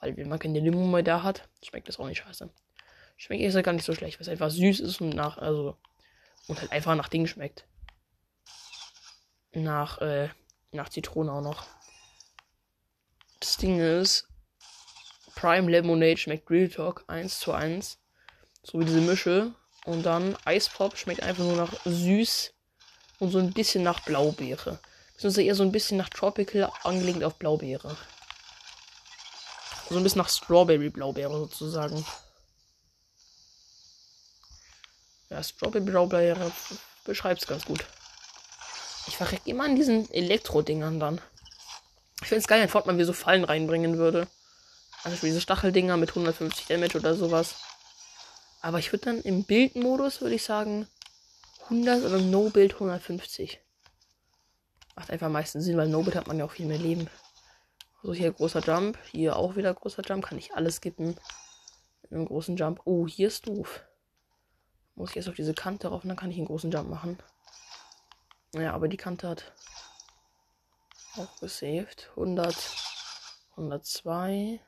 [0.00, 2.48] Weil wenn man keine Limo mehr da hat, schmeckt das auch nicht scheiße.
[3.16, 5.76] Schmeckt erst gar nicht so schlecht, weil es einfach süß ist und nach, also,
[6.48, 7.66] und halt einfach nach Ding schmeckt.
[9.52, 10.30] Nach, äh,
[10.72, 11.66] nach Zitrone auch noch.
[13.40, 14.28] Das Ding ist,
[15.34, 17.98] Prime Lemonade schmeckt Real Talk 1 zu 1.
[18.62, 19.54] So wie diese Mische.
[19.86, 22.52] Und dann Eispop schmeckt einfach nur nach süß
[23.18, 24.78] und so ein bisschen nach Blaubeere.
[25.14, 27.96] Beziehungsweise eher so ein bisschen nach Tropical, angelegt auf Blaubeere.
[29.90, 32.06] So ein bisschen nach Strawberry Blaubeere sozusagen.
[35.28, 36.52] Ja, Strawberry Blaubeere
[37.04, 37.84] beschreibt es ganz gut.
[39.08, 41.20] Ich verrecke immer an diesen Elektro-Dingern dann.
[42.22, 44.28] Ich finde es geil, wenn Fortnite mir so Fallen reinbringen würde.
[45.02, 47.56] Also diese Stacheldinger mit 150 Damage oder sowas.
[48.60, 50.86] Aber ich würde dann im Bildmodus, würde ich sagen,
[51.64, 53.58] 100 oder No-Build 150.
[54.94, 57.08] Macht einfach am meisten Sinn, weil No-Build hat man ja auch viel mehr Leben.
[58.02, 58.98] So, hier großer Jump.
[59.10, 60.24] Hier auch wieder großer Jump.
[60.24, 61.16] Kann ich alles skippen.
[62.02, 62.80] Mit einem großen Jump.
[62.86, 63.82] Oh, hier ist doof.
[64.94, 67.18] Muss ich erst auf diese Kante rauf dann kann ich einen großen Jump machen.
[68.54, 69.52] Ja, aber die Kante hat
[71.16, 72.08] auch gesaved.
[72.10, 72.56] 100,
[73.52, 74.60] 102,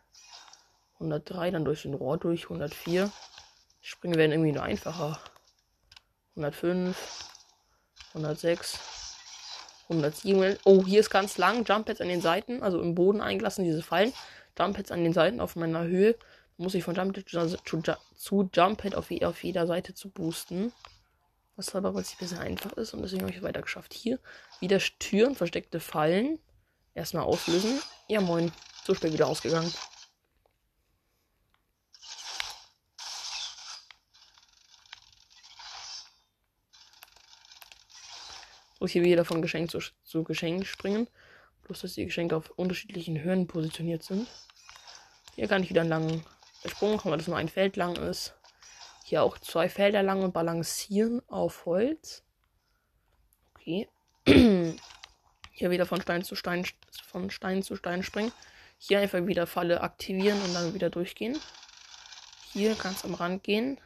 [0.95, 3.11] 103, dann durch den Rohr durch, 104.
[3.81, 5.19] Springen werden irgendwie nur einfacher.
[6.37, 6.97] 105,
[8.09, 8.79] 106,
[9.89, 10.59] 107.
[10.65, 11.65] Oh, hier ist ganz lang.
[11.65, 14.13] Jump Pads an den Seiten, also im Boden eingelassen, diese Fallen.
[14.59, 16.17] Jump Pads an den Seiten auf meiner Höhe.
[16.57, 17.83] Muss ich von Jump Pad zu, zu,
[18.17, 20.73] zu Jump Pad auf, auf jeder Seite zu boosten.
[21.57, 23.93] Was aber, weil es ein bisschen einfach ist und deswegen habe ich es weiter geschafft.
[23.93, 24.19] Hier
[24.61, 26.39] wieder Türen, versteckte Fallen.
[26.95, 27.81] Erstmal auslösen.
[28.09, 28.53] Ja, moin.
[28.85, 29.73] So spät wieder ausgegangen.
[38.91, 41.09] Hier wieder von Geschenk zu, zu Geschenk springen.
[41.65, 44.27] Bloß, dass die Geschenke auf unterschiedlichen Höhen positioniert sind.
[45.35, 46.25] Hier kann ich wieder einen langen
[46.67, 48.35] Sprung machen, weil das nur ein Feld lang ist.
[49.05, 52.23] Hier auch zwei Felder lang und balancieren auf Holz.
[53.55, 53.89] Okay.
[55.53, 56.67] Hier wieder von Stein zu Stein,
[57.07, 58.33] von Stein zu Stein springen.
[58.79, 61.39] Hier einfach wieder Falle aktivieren und dann wieder durchgehen.
[62.53, 63.81] Hier ganz am Rand gehen.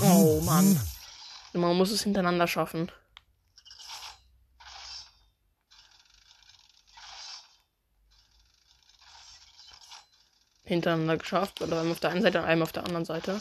[0.00, 0.80] Oh Mann.
[1.56, 2.90] Man muss es hintereinander schaffen.
[10.64, 11.60] Hintereinander geschafft.
[11.62, 13.40] Oder einmal auf der einen Seite und einmal auf der anderen Seite.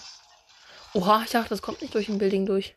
[0.93, 2.76] Oha, ich dachte, das kommt nicht durch ein Building durch.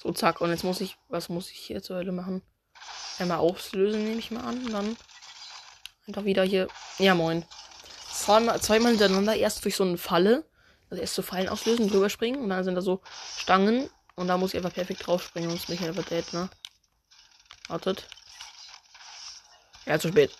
[0.00, 0.40] So, zack.
[0.40, 0.96] Und jetzt muss ich.
[1.08, 2.42] Was muss ich hier zur Hölle machen?
[3.18, 4.64] Einmal auslösen, nehme ich mal an.
[4.70, 4.96] Dann
[6.08, 6.68] Einfach wieder hier.
[6.98, 7.44] Ja, moin.
[8.10, 10.44] Zweimal, zweimal hintereinander erst durch so eine Falle.
[10.88, 13.02] Also erst so Fallen auslösen, drüber springen und dann sind da so
[13.36, 13.90] Stangen.
[14.16, 16.48] Und da muss ich einfach perfekt drauf springen, sonst bin ich einfach dead, ne?
[17.68, 18.08] Wartet.
[19.84, 20.32] Ja, zu spät.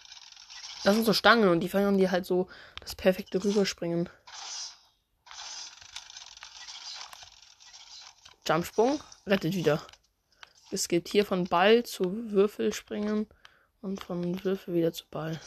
[0.84, 2.48] Das sind so Stangen und die verhindern dir halt so
[2.80, 4.08] das perfekte Rüberspringen.
[8.48, 9.82] Jumpsprung, rettet wieder.
[10.70, 13.28] Es geht hier von Ball zu Würfel springen.
[13.80, 15.40] Und von Würfel wieder zu Ball.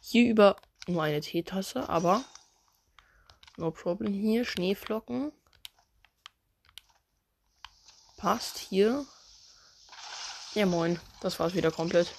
[0.00, 2.24] Hier über nur eine Teetasse, aber
[3.56, 4.44] no problem hier.
[4.44, 5.32] Schneeflocken.
[8.16, 9.06] Passt hier.
[10.54, 11.00] Ja, moin.
[11.20, 12.14] Das war's wieder komplett.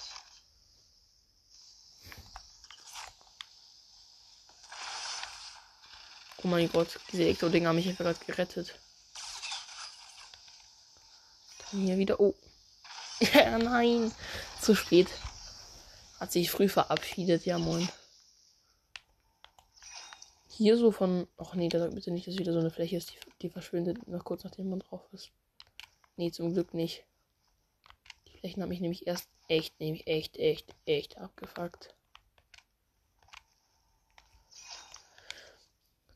[6.42, 8.78] Oh mein Gott, diese Ecto-Dinger haben mich einfach gerade gerettet.
[11.58, 12.20] Dann hier wieder.
[12.20, 12.34] Oh.
[13.34, 14.12] ja, nein.
[14.60, 15.08] Zu spät.
[16.18, 17.88] Hat sich früh verabschiedet, ja moin.
[20.48, 21.28] Hier so von.
[21.36, 24.08] Ach nee, da sagt bitte nicht, dass wieder so eine Fläche ist, die, die verschwindet
[24.08, 25.30] noch kurz nachdem man drauf ist.
[26.16, 27.04] Nee, zum Glück nicht.
[28.28, 31.94] Die Flächen haben mich nämlich erst echt, nämlich echt, echt, echt abgefuckt.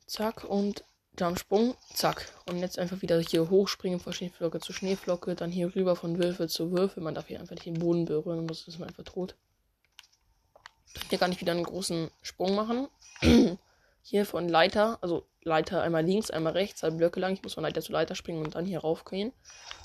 [0.07, 0.85] Zack und
[1.19, 2.33] Jumpsprung, zack.
[2.47, 6.49] Und jetzt einfach wieder hier hochspringen von Schneeflocke zu Schneeflocke, dann hier rüber von Würfel
[6.49, 7.03] zu Würfel.
[7.03, 9.37] Man darf hier einfach nicht den Boden berühren, sonst ist man einfach tot.
[11.09, 12.89] Hier kann ich wieder einen großen Sprung machen.
[14.03, 17.33] hier von Leiter, also Leiter einmal links, einmal rechts, zwei Blöcke lang.
[17.33, 19.33] Ich muss von Leiter zu Leiter springen und dann hier rauf gehen.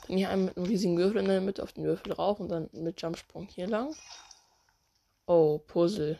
[0.07, 2.49] Dann hier einmal mit einem riesigen Würfel in der Mitte auf den Würfel rauf und
[2.49, 3.95] dann mit Jumpsprung hier lang.
[5.27, 6.19] Oh, Puzzle.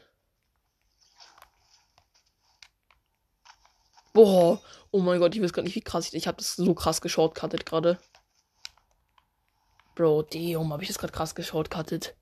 [4.14, 6.74] Boah, oh mein Gott, ich weiß gar nicht, wie krass ich Ich habe das so
[6.74, 8.00] krass geshortcuttet gerade.
[9.94, 12.16] Bro, Deum, habe ich das gerade krass geshortcuttet.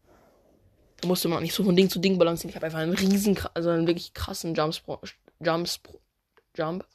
[1.04, 2.52] Da musste man nicht so von Ding zu Ding balancieren.
[2.52, 5.00] Ich habe einfach einen riesen, also einen wirklich krassen Jumpsprung,
[5.42, 6.00] Jumpsprung,
[6.56, 6.86] Jump,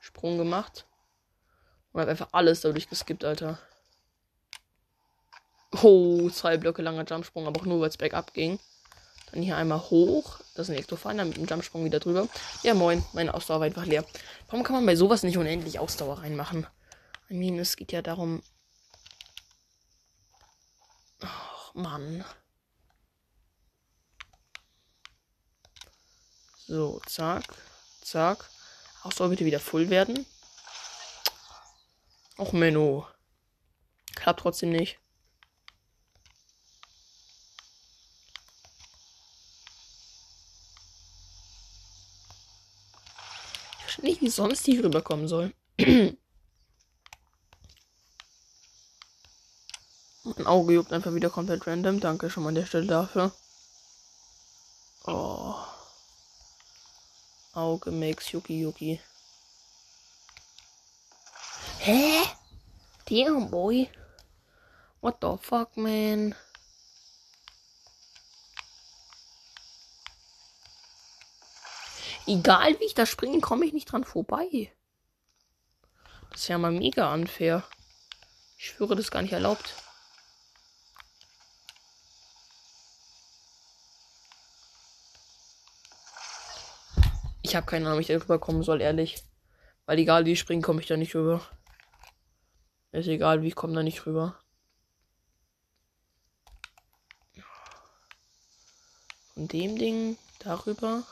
[0.00, 0.86] Sprung gemacht.
[1.92, 3.58] Und habe einfach alles dadurch geskippt, Alter.
[5.82, 8.58] Oh, zwei Blöcke langer Jumpsprung, aber auch nur, weil es bergab ging.
[9.32, 10.38] Dann hier einmal hoch.
[10.54, 12.26] Das ist ein Elektrofallen, dann mit dem Jumpsprung wieder drüber.
[12.62, 13.04] Ja, moin.
[13.12, 14.02] Meine Ausdauer war einfach leer.
[14.48, 16.66] Warum kann man bei sowas nicht unendlich Ausdauer reinmachen?
[17.28, 18.42] I mean, es geht ja darum.
[21.20, 22.24] Ach, Mann.
[26.68, 27.44] So, zack.
[28.02, 28.44] Zack.
[29.02, 30.26] Ausdauer bitte wieder voll werden.
[32.36, 33.06] Och, Menno.
[34.14, 34.98] Klappt trotzdem nicht.
[44.02, 45.52] nicht, wie sonst die rüberkommen soll.
[45.78, 46.16] mein
[50.46, 52.00] Auge juckt einfach wieder komplett random.
[52.00, 53.32] Danke schon mal an der Stelle dafür.
[55.04, 55.67] Oh.
[57.54, 59.00] Auge makes Yuki Yuki.
[61.80, 62.24] Hä?
[63.06, 63.88] Damn, boy.
[65.00, 66.34] What the fuck, man?
[72.26, 74.70] Egal wie ich da springe, komme ich nicht dran vorbei.
[76.30, 77.64] Das ist ja mal mega unfair.
[78.58, 79.74] Ich schwöre, das ist gar nicht erlaubt.
[87.48, 89.24] Ich habe keine Ahnung, wie ich da rüberkommen soll, ehrlich.
[89.86, 91.40] Weil egal wie ich springe, komme ich da nicht rüber.
[92.92, 94.38] Ist egal, wie ich komme da nicht rüber.
[99.32, 101.04] Von dem Ding darüber.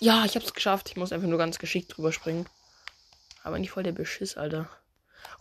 [0.00, 0.90] Ja, ich hab's geschafft.
[0.90, 2.48] Ich muss einfach nur ganz geschickt drüber springen.
[3.44, 4.68] Aber nicht voll der Beschiss, Alter.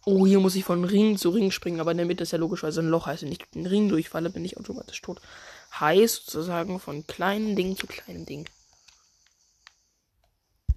[0.08, 2.38] Oh, hier muss ich von Ring zu Ring springen, aber in der Mitte ist ja
[2.38, 3.08] logischerweise ein Loch.
[3.08, 5.20] Heißt, wenn ich den Ring durchfalle, bin ich automatisch tot.
[5.80, 8.50] Heißt sozusagen von kleinem Ding zu kleinem Ding.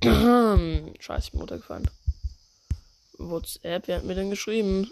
[0.02, 1.90] Scheiße, ich bin runtergefallen.
[3.18, 4.90] WhatsApp, wer hat mir denn geschrieben?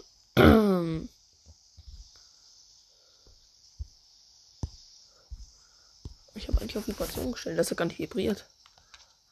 [6.35, 8.45] ich habe eigentlich auf Vibration gestellt, dass er gar nicht vibriert.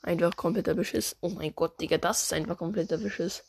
[0.02, 1.16] Einfach kompletter Beschiss.
[1.22, 3.44] Oh mein Gott, Digga, das ist einfach kompletter Beschiss.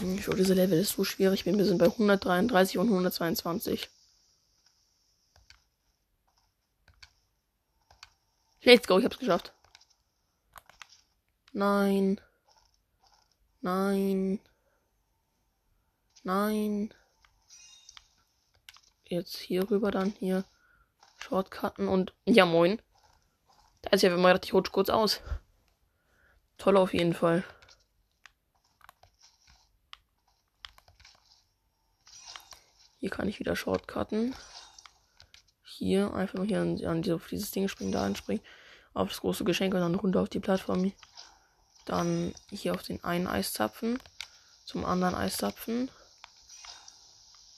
[0.00, 1.46] Ich glaube, dieser Level ist so schwierig.
[1.46, 3.88] Wir sind bei 133 und 122.
[8.64, 9.52] Let's go, ich hab's geschafft.
[11.52, 12.20] Nein.
[13.60, 14.40] Nein.
[16.22, 16.94] Nein.
[19.04, 20.44] Jetzt hier rüber, dann hier.
[21.18, 22.14] Shortcutten und.
[22.24, 22.80] Ja, moin.
[23.82, 25.20] Da ist ja, wenn man richtig rutscht kurz aus.
[26.56, 27.44] Toll auf jeden Fall.
[32.98, 34.34] Hier kann ich wieder Shortcutten.
[35.82, 38.40] Hier einfach nur hier an, an diese, dieses Ding springen, da anspringen.
[38.94, 40.92] Auf das große Geschenk und dann runter auf die Plattform.
[41.86, 44.00] Dann hier auf den einen Eiszapfen.
[44.64, 45.90] Zum anderen Eiszapfen.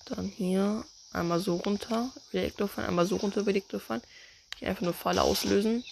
[0.07, 3.63] Dann hier einmal so runter, über die einmal so runter über die
[4.59, 5.85] Hier einfach nur Falle auslösen.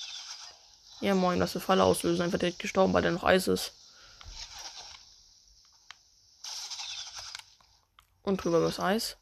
[1.02, 2.22] Ja, moin, lass eine Falle auslösen.
[2.22, 3.74] Einfach direkt gestorben, weil der noch Eis ist.
[8.22, 9.18] Und drüber das Eis.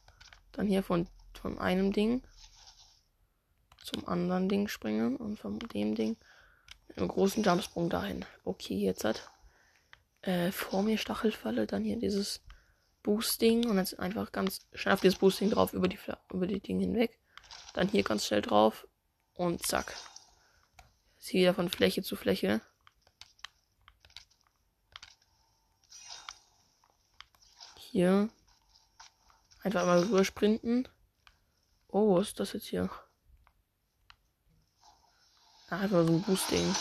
[0.52, 2.22] Dann hier von, von einem Ding
[3.84, 5.16] zum anderen Ding springen.
[5.16, 6.16] Und von dem Ding
[6.96, 8.24] einem großen Jumpsprung dahin.
[8.44, 9.30] Okay, jetzt hat
[10.22, 11.66] äh, vor mir Stachelfalle.
[11.66, 12.42] Dann hier dieses
[13.02, 13.66] Boosting.
[13.66, 15.98] Und jetzt einfach ganz schnell auf dieses Boosting drauf über die,
[16.32, 17.18] über die Dinge hinweg.
[17.74, 18.86] Dann hier ganz schnell drauf.
[19.34, 19.94] Und zack.
[21.18, 22.60] Sie wieder von Fläche zu Fläche.
[27.76, 28.28] Hier.
[29.62, 30.88] Einfach mal rüber sprinten.
[31.88, 32.88] Oh, was ist das jetzt hier?
[35.70, 36.74] Ah, einfach so ein Boosting.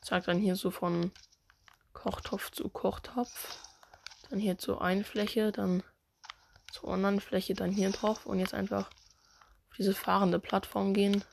[0.00, 1.10] Zack, dann hier so von
[1.92, 3.58] Kochtopf zu Kochtopf.
[4.30, 5.82] Dann hier zu einer Fläche, dann
[6.70, 8.88] zur anderen Fläche, dann hier drauf und jetzt einfach
[9.76, 11.24] diese fahrende Plattform gehen.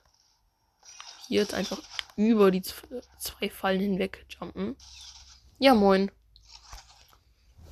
[1.28, 1.80] Hier jetzt einfach
[2.16, 4.76] über die zwei Fallen hinweg jumpen.
[5.60, 6.12] Ja, moin.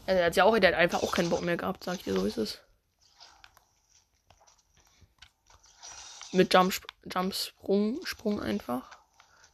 [0.05, 2.03] Also, er hat ja auch, der hat einfach auch keinen Bock mehr gehabt, sag ich
[2.03, 2.59] dir, so ist es.
[6.31, 6.73] mit Jump,
[7.05, 8.89] Jumpsprung, Sprung einfach.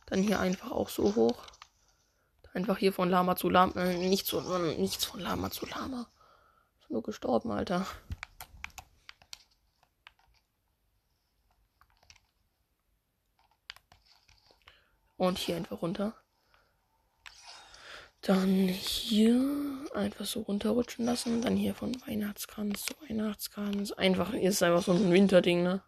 [0.07, 1.43] Dann hier einfach auch so hoch.
[2.53, 6.07] Einfach hier von Lama zu Lama, äh, nichts, von, nichts von Lama zu Lama.
[6.81, 7.85] Ist nur gestorben, Alter.
[15.17, 16.13] Und hier einfach runter.
[18.21, 19.39] Dann hier
[19.93, 21.41] einfach so runterrutschen lassen.
[21.41, 23.91] Dann hier von Weihnachtskranz zu Weihnachtskranz.
[23.91, 25.81] Einfach, ist einfach so ein Winterding, ne?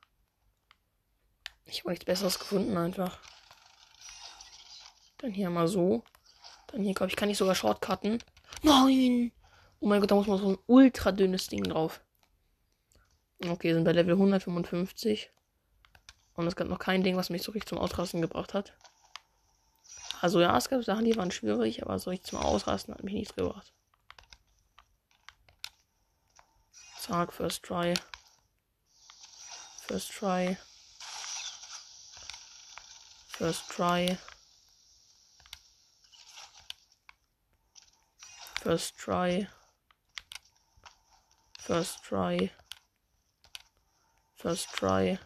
[1.69, 3.19] Ich habe nichts Besseres gefunden, einfach.
[5.19, 6.03] Dann hier mal so.
[6.67, 8.23] Dann hier, glaube ich, kann ich sogar Shortcutten.
[8.63, 9.31] Nein!
[9.79, 12.01] Oh mein Gott, da muss man so ein ultra dünnes Ding drauf.
[13.47, 15.31] Okay, sind bei Level 155.
[16.33, 18.73] Und es gab noch kein Ding, was mich so richtig zum Ausrasten gebracht hat.
[20.21, 23.13] Also ja, es gab Sachen, die waren schwierig, aber so richtig zum Ausrasten hat mich
[23.13, 23.73] nichts gebracht.
[26.99, 27.93] Zack, first try.
[29.87, 30.57] First try.
[33.39, 34.17] First try.
[38.61, 39.47] First try.
[41.57, 42.51] First try.
[44.35, 45.19] First try.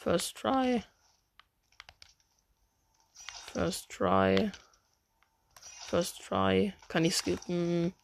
[0.00, 0.82] First try.
[3.46, 4.50] First try.
[5.86, 6.74] First try.
[6.88, 7.94] Kann ich skippen?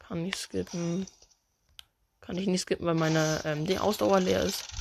[0.00, 1.06] Kann ich skippen?
[2.20, 4.75] Kann ich nicht skippen, weil meine ähm, die Ausdauer leer ist.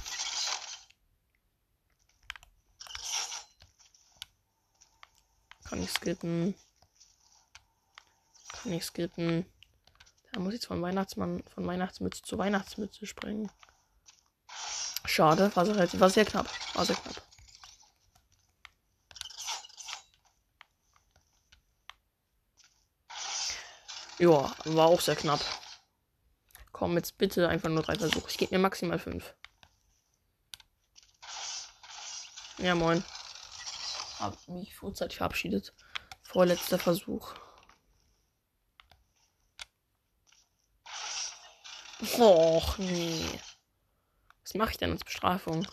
[5.75, 6.55] Kann ich skippen?
[8.53, 9.45] Kann ich skippen?
[10.31, 13.51] Da muss ich jetzt von Weihnachtsmann, von Weihnachtsmütze zu Weihnachtsmütze springen.
[15.03, 16.47] Schade, war sehr, war sehr knapp.
[16.75, 17.21] War sehr knapp.
[24.17, 25.41] Ja, war auch sehr knapp.
[26.71, 28.29] Komm, jetzt bitte einfach nur drei Versuche.
[28.29, 29.35] Ich gebe mir maximal fünf.
[32.59, 33.03] Ja, moin
[34.19, 35.73] habe mich vorzeitig verabschiedet.
[36.21, 37.33] Vorletzter Versuch.
[42.17, 43.39] Och, nee.
[44.43, 45.65] Was mache ich denn als Bestrafung?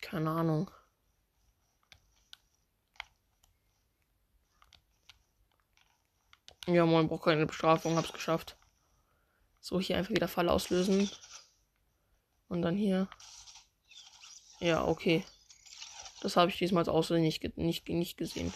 [0.00, 0.70] Keine Ahnung.
[6.66, 8.56] Ja, moin, braucht keine Bestrafung, hab's geschafft.
[9.60, 11.10] So, hier einfach wieder Fall auslösen.
[12.48, 13.08] Und dann hier.
[14.60, 15.24] Ja, okay.
[16.24, 18.54] Das habe ich diesmal aus nicht, nicht, nicht gesehen.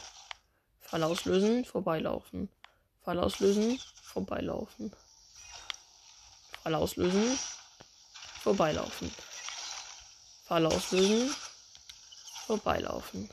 [0.80, 2.48] Fall auslösen, vorbeilaufen.
[3.04, 4.90] Fall auslösen, vorbeilaufen.
[6.62, 7.38] Fall auslösen,
[8.40, 9.12] vorbeilaufen.
[10.46, 11.30] Fall auslösen,
[12.46, 13.28] vorbeilaufen.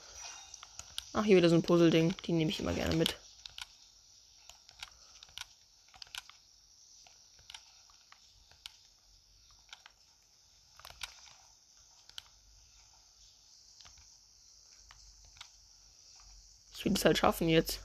[1.13, 2.13] Ach, hier wieder so ein Puzzle-Ding.
[2.25, 3.15] Die nehme ich immer gerne mit.
[16.85, 17.79] Will es halt schaffen jetzt.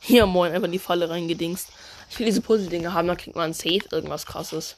[0.00, 1.68] Hier, moin, einfach in die Falle reingedingst.
[2.08, 4.76] Ich will diese Puzzle-Dinge haben, da kriegt man safe irgendwas krasses.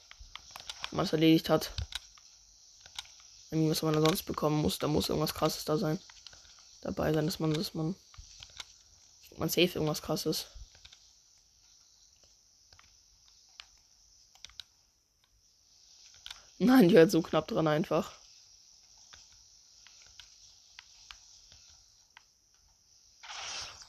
[0.90, 1.70] Wenn man es erledigt hat.
[3.50, 4.78] Irgendwie, was man da sonst bekommen muss.
[4.78, 5.98] Da muss irgendwas krasses da sein.
[6.82, 7.94] Dabei sein, dass man, dass man.
[9.36, 10.46] Man safe irgendwas krasses.
[16.58, 18.12] Nein, die halt so knapp dran einfach.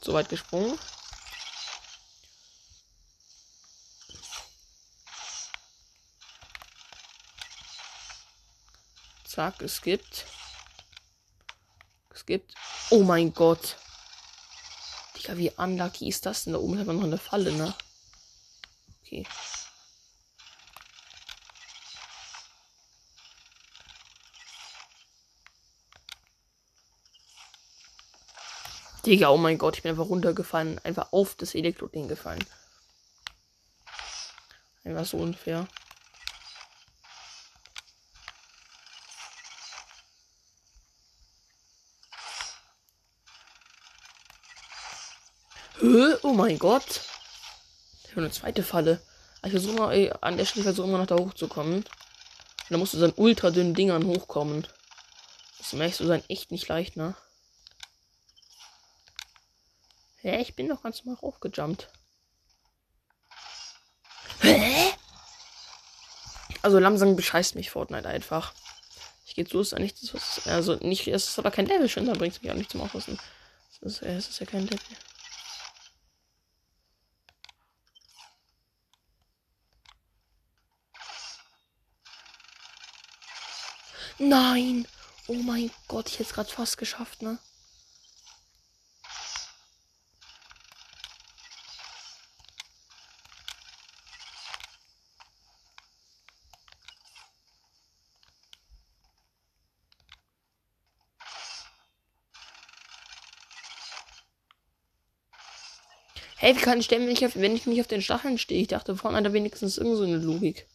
[0.02, 0.80] So weit gesprungen.
[9.30, 10.26] Zack, es gibt.
[12.10, 12.56] Es gibt.
[12.90, 13.78] Oh mein Gott.
[15.16, 16.54] Digga, wie unlucky ist das denn?
[16.54, 17.76] Da oben ist einfach noch eine Falle, ne?
[19.04, 19.28] Okay.
[29.06, 30.80] Digga, oh mein Gott, ich bin einfach runtergefallen.
[30.80, 32.44] Einfach auf das Elektro-Ding gefallen.
[34.84, 35.68] Einfach so unfair.
[45.80, 46.16] Hä?
[46.24, 47.02] Oh mein Gott.
[48.04, 49.02] Ich habe eine zweite Falle.
[49.46, 51.76] Ich versuche mal, ey, an der Stelle versuche immer noch da hochzukommen.
[51.76, 51.86] Und
[52.70, 54.68] dann musst du so an ultra dünnen Dingern hochkommen.
[55.58, 57.16] Das merkst du sein echt nicht leicht, ne?
[60.22, 60.42] Hä?
[60.42, 61.88] Ich bin doch ganz normal hochgejumpt.
[64.42, 64.92] Hä?
[66.62, 68.54] Also langsam bescheißt mich Fortnite einfach.
[69.26, 70.46] Ich gehe so, ist ja nichts, was.
[70.46, 72.82] Also nicht, es ist aber kein Level schon, da bringt es mich auch nicht zum
[72.82, 73.18] Aufrüsten.
[73.82, 74.80] Es ist, ist ja kein Level.
[84.30, 84.88] Nein!
[85.26, 87.40] Oh mein Gott, ich hätte es gerade fast geschafft, ne?
[106.38, 108.62] Hey, wie kann ich denn, wenn ich, auf, wenn ich nicht auf den Stacheln stehe?
[108.62, 110.68] Ich dachte, vorne hat er wenigstens irgend so eine Logik.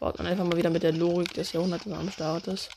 [0.00, 2.70] Man einfach mal wieder mit der Logik des Jahrhunderts am Start ist.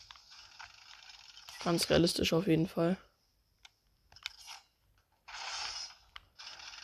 [1.64, 2.98] Ganz realistisch auf jeden Fall.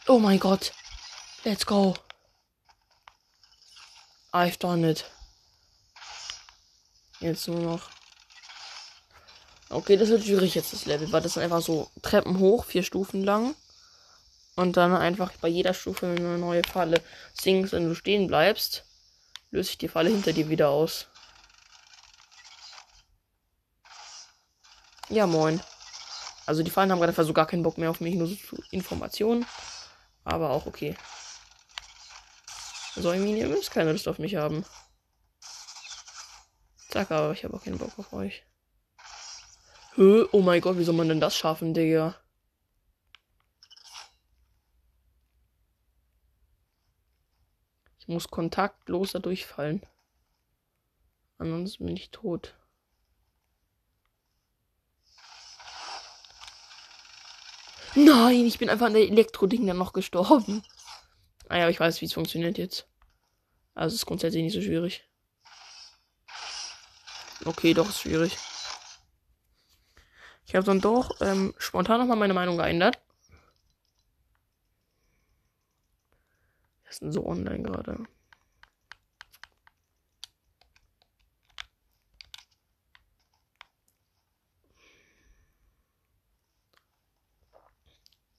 [0.07, 0.73] Oh mein Gott.
[1.43, 1.95] Let's go.
[4.33, 5.05] I've done it.
[7.21, 7.89] Jetzt nur noch.
[9.69, 12.83] Okay, das wird schwierig jetzt das Level, weil das sind einfach so Treppen hoch, vier
[12.83, 13.55] Stufen lang.
[14.55, 17.01] Und dann einfach bei jeder Stufe eine neue Falle
[17.33, 18.84] singst, wenn du stehen bleibst,
[19.55, 21.07] löse ich die Falle hinter dir wieder aus.
[25.09, 25.61] Ja, moin.
[26.45, 28.35] Also die Fallen haben gerade so gar keinen Bock mehr auf mich, nur so
[28.71, 29.45] Informationen.
[30.23, 30.95] Aber auch okay.
[32.95, 34.65] So, irgendwie ihr müsst keine Lust auf mich haben.
[36.89, 38.43] Sag aber, ich habe auch keinen Bock auf euch.
[39.95, 42.15] Hö, oh mein Gott, wie soll man denn das schaffen, Digga?
[48.05, 49.81] Ich muss kontaktlos da durchfallen.
[51.39, 52.55] Ansonsten bin ich tot.
[57.95, 60.61] Nein, ich bin einfach an der Elektro-Ding dann noch gestorben.
[61.49, 62.87] Ah ja, ich weiß, wie es funktioniert jetzt.
[63.73, 65.03] Also es ist grundsätzlich nicht so schwierig.
[67.43, 68.37] Okay, doch, ist schwierig.
[70.45, 72.99] Ich habe dann doch ähm, spontan nochmal meine Meinung geändert.
[76.95, 78.05] Ist denn so online gerade?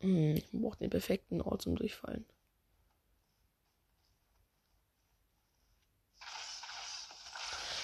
[0.01, 2.25] Hm, ich brauche den perfekten Ort zum Durchfallen.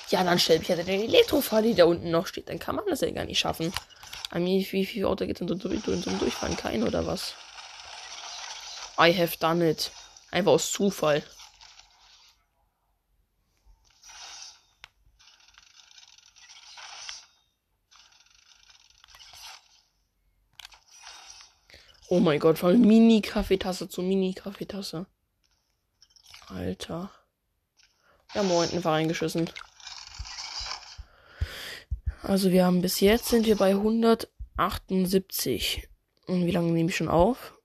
[0.09, 2.49] Ja, dann stell mich ja den Elektrofahr, die da unten noch steht.
[2.49, 3.73] Dann kann man das ja gar nicht schaffen.
[4.35, 6.57] Wie viele Orte gibt es denn zum Durchfallen?
[6.57, 7.35] Kein oder was?
[8.99, 9.91] I have done it.
[10.33, 11.23] Einfach aus Zufall.
[22.09, 25.07] Oh mein Gott, von Mini-Kaffeetasse zu Mini-Kaffeetasse.
[26.49, 27.13] Alter.
[28.35, 29.51] Ja, moin, einfach reingeschissen.
[32.23, 35.89] Also wir haben bis jetzt sind wir bei 178.
[36.27, 37.59] Und wie lange nehme ich schon auf?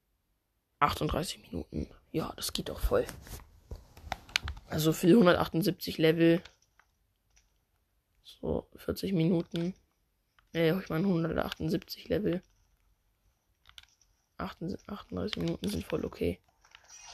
[0.80, 1.88] 38 Minuten.
[2.18, 3.06] Ja, das geht doch voll.
[4.70, 6.42] Also für 178 Level.
[8.24, 9.76] So, 40 Minuten.
[10.52, 12.42] Äh, ich meine 178 Level.
[14.38, 16.40] 38 Minuten sind voll okay.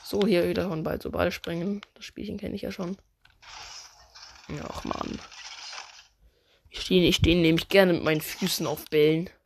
[0.05, 1.81] So, hier wieder von bald so Ball springen.
[1.95, 2.95] Das Spielchen kenne ich ja schon.
[4.69, 5.19] Ach man.
[6.69, 9.29] Ich stehe ich steh nämlich gerne mit meinen Füßen auf Bällen.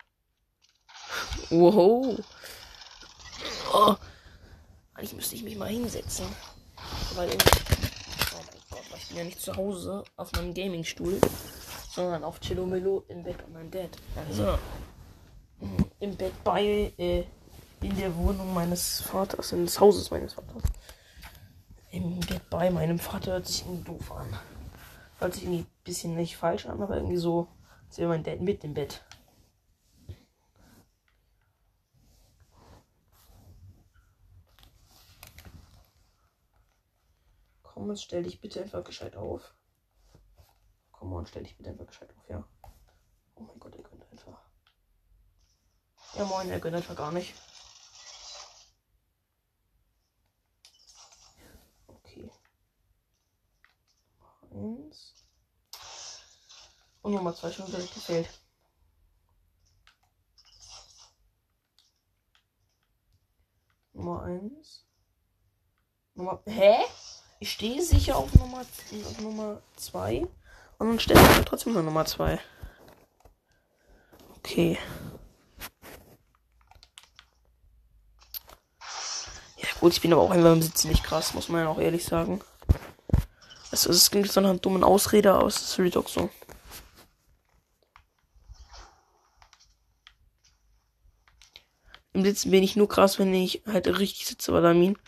[1.50, 2.24] Wow.
[3.72, 3.96] Oh,
[4.98, 6.26] eigentlich müsste ich mich mal hinsetzen.
[7.14, 11.20] Weil ich, oh mein Gott, ich bin ja nicht zu Hause auf meinem Gaming-Stuhl,
[11.92, 13.90] sondern auf Chillomillo im Bett bei meinem Dad.
[14.28, 14.58] Also
[16.00, 17.24] im Bett bei, äh,
[17.80, 20.62] in der Wohnung meines Vaters, in des Hauses meines Vaters.
[21.90, 24.36] Im Bett bei meinem Vater hört sich irgendwie doof an.
[25.20, 27.48] Hört sich irgendwie ein bisschen nicht falsch an, aber irgendwie so,
[27.86, 29.02] als wäre mein Dad mit im Bett.
[37.78, 39.54] Komm, stell dich bitte einfach gescheit auf.
[40.90, 42.44] Komm on, stell dich bitte einfach gescheit auf, ja.
[43.36, 44.42] Oh mein Gott, er gönnt einfach.
[46.16, 47.34] Ja moin, er gönnt einfach gar nicht.
[51.86, 52.32] Okay.
[54.50, 55.14] Eins.
[57.02, 58.28] Und Nummer zwei schon direkt gefällt.
[63.92, 64.84] Nummer eins.
[66.14, 66.42] Nummer.
[66.44, 66.84] Hä?
[67.40, 70.26] Ich stehe sicher auf Nummer, auf Nummer 2.
[70.78, 72.40] Und dann stelle ich trotzdem nur Nummer 2.
[74.38, 74.78] Okay.
[79.56, 81.78] Ja gut, ich bin aber auch einfach im Sitzen nicht krass, muss man ja auch
[81.78, 82.40] ehrlich sagen.
[83.70, 86.30] Also es klingt so eine dumme Ausrede, aber es ist auch so.
[92.14, 94.98] Im Sitzen bin ich nur krass, wenn ich halt richtig sitze, Vadamin.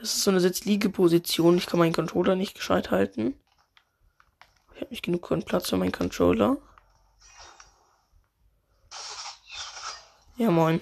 [0.00, 1.58] Das ist so eine Sitzliegeposition.
[1.58, 3.38] Ich kann meinen Controller nicht gescheit halten.
[4.74, 6.56] Ich habe nicht genug Platz für meinen Controller.
[10.38, 10.80] Ja, moin.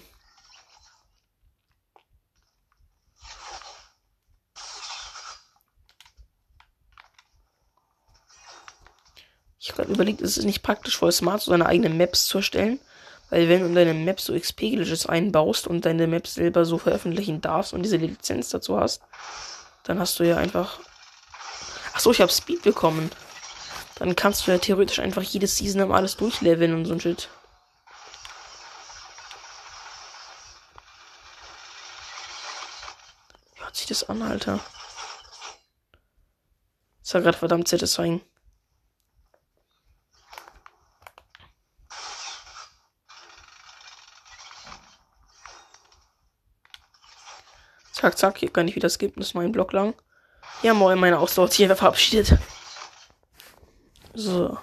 [9.59, 12.39] Ich habe gerade überlegt, ist es nicht praktisch voll smart, so seine eigenen Maps zu
[12.39, 12.79] erstellen?
[13.31, 17.41] Weil wenn du in deine Maps so XP-Glitches einbaust und deine Maps selber so veröffentlichen
[17.41, 19.03] darfst und diese Lizenz dazu hast,
[19.85, 20.79] dann hast du ja einfach.
[21.93, 23.11] Achso, ich habe Speed bekommen.
[23.97, 27.29] Dann kannst du ja theoretisch einfach jedes Season am alles durchleveln und so ein Shit.
[33.55, 34.61] Wie hört sich das an, Alter?
[37.03, 38.20] Das war gerade verdammt satisfying.
[47.99, 49.92] Zack, zack, hier kann ich wieder skippen, das ist mein Block lang.
[50.62, 52.38] Ja, moin, meine Ausdauer einfach verabschiedet.
[54.14, 54.57] So.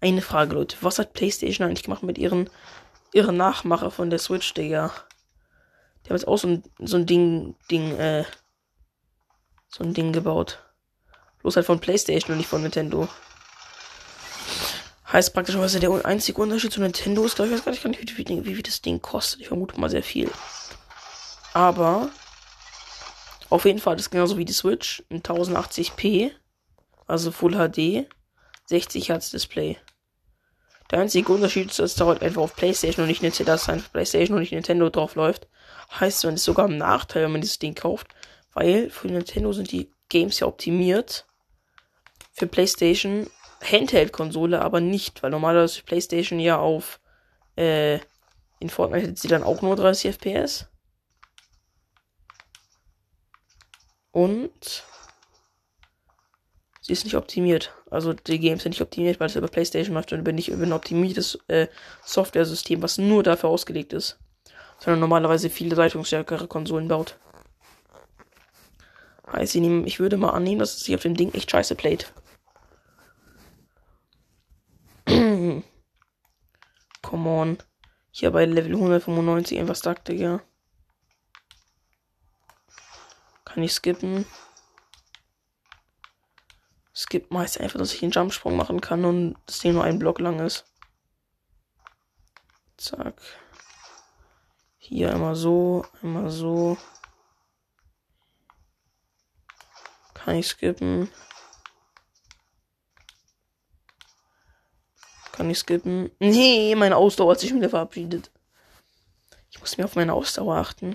[0.00, 0.76] Eine Frage, Leute.
[0.80, 2.50] Was hat PlayStation eigentlich gemacht mit ihren,
[3.12, 4.92] ihren Nachmacher von der Switch, Digga?
[6.04, 8.24] Die haben jetzt auch so ein, so ein Ding, Ding, äh,
[9.68, 10.58] so ein Ding gebaut.
[11.38, 13.08] Bloß halt von PlayStation und nicht von Nintendo.
[15.14, 18.56] Heißt praktischerweise der einzige Unterschied zu Nintendo ist, glaube ich, weiß gar nicht, wie, wie,
[18.56, 19.42] wie, das Ding kostet.
[19.42, 20.28] Ich vermute mal sehr viel.
[21.52, 22.10] Aber
[23.48, 26.32] auf jeden Fall ist genauso wie die Switch ein 1080p,
[27.06, 28.08] also Full HD,
[28.66, 29.78] 60 Hertz Display.
[30.90, 33.92] Der einzige Unterschied ist, dass es halt einfach auf PlayStation und nicht Nintendo, dass einfach
[33.92, 35.46] PlayStation und nicht Nintendo drauf läuft.
[36.00, 38.08] Heißt, man ist sogar ein Nachteil, wenn man dieses Ding kauft,
[38.52, 41.24] weil für Nintendo sind die Games ja optimiert.
[42.32, 43.30] Für PlayStation
[43.62, 47.00] Handheld-Konsole aber nicht, weil normalerweise PlayStation ja auf
[47.56, 47.98] äh,
[48.60, 50.66] in Fortnite hätte sie dann auch nur 30 FPS.
[54.10, 54.84] Und
[56.80, 57.72] sie ist nicht optimiert.
[57.90, 60.64] Also die Games sind nicht optimiert, weil es über PlayStation läuft und über nicht über
[60.64, 61.66] ein optimiertes äh,
[62.04, 64.18] Software-System, was nur dafür ausgelegt ist.
[64.78, 67.18] Sondern normalerweise viele leitungsstärkere Konsolen baut.
[69.32, 72.12] Heißt, ich würde mal annehmen, dass es sich auf dem Ding echt scheiße playt.
[77.04, 77.58] Come on.
[78.12, 80.42] Hier bei Level 195 einfach stuck, Digga.
[83.44, 84.24] Kann ich skippen?
[86.94, 90.18] Skip meist einfach, dass ich einen Jumpsprung machen kann und das Ding nur einen Block
[90.18, 90.64] lang ist.
[92.78, 93.20] Zack.
[94.78, 96.78] Hier immer so, immer so.
[100.14, 101.10] Kann ich skippen?
[105.34, 106.12] Kann ich skippen?
[106.20, 108.30] Nee, meine Ausdauer hat sich wieder verabschiedet.
[109.50, 110.94] Ich muss mir auf meine Ausdauer achten.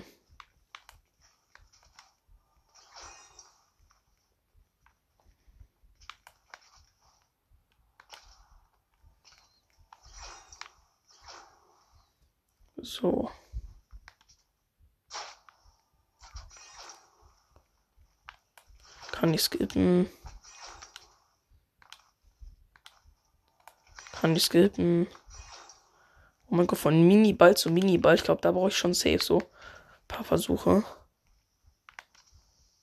[12.76, 13.30] So.
[19.12, 20.08] Kann ich skippen?
[24.30, 25.08] Kann ich skippen?
[26.46, 28.14] Oh mein Gott, von Mini-Ball zu Mini-Ball.
[28.14, 30.84] Ich glaube, da brauche ich schon safe so ein paar Versuche.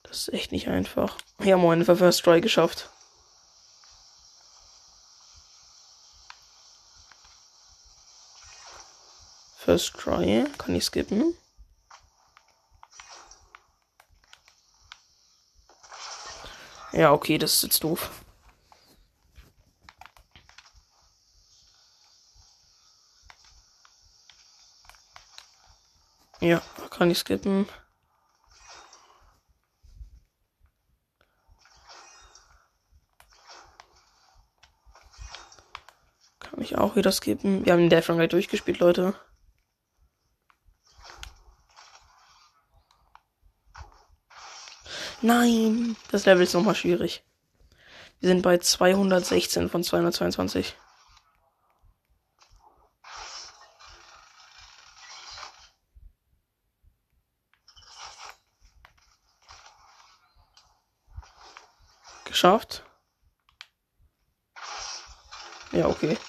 [0.04, 1.16] Das ist echt nicht einfach.
[1.42, 2.90] Ja, moin, First Try geschafft.
[9.56, 10.48] First Try.
[10.58, 11.34] Kann ich skippen?
[16.92, 18.12] Ja, okay, das ist jetzt doof.
[26.48, 27.68] Ja, kann ich skippen.
[36.40, 37.66] Kann ich auch wieder skippen.
[37.66, 39.14] Wir haben den Death Run durchgespielt, Leute.
[45.22, 47.26] Nein, das Level ist nochmal schwierig.
[48.22, 50.78] Wir sind bei 216 von 222.
[62.38, 62.84] Geschafft.
[65.72, 66.20] Ja, okay.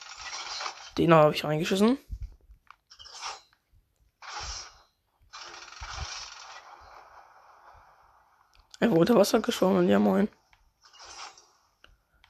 [0.97, 1.99] Den habe ich reingeschissen.
[8.81, 10.31] Er wurde Wasser geschwommen, ja moin.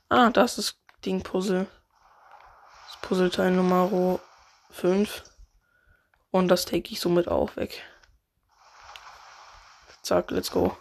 [0.09, 1.69] Ah, das ist Ding Puzzle.
[2.89, 4.19] Das Puzzleteil Nummer
[4.71, 5.23] 5.
[6.33, 7.81] Und das take ich somit auch weg.
[10.03, 10.77] Zack, let's go.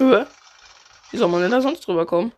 [0.00, 0.26] Höhe.
[1.10, 2.32] Wie soll man denn da sonst drüber kommen?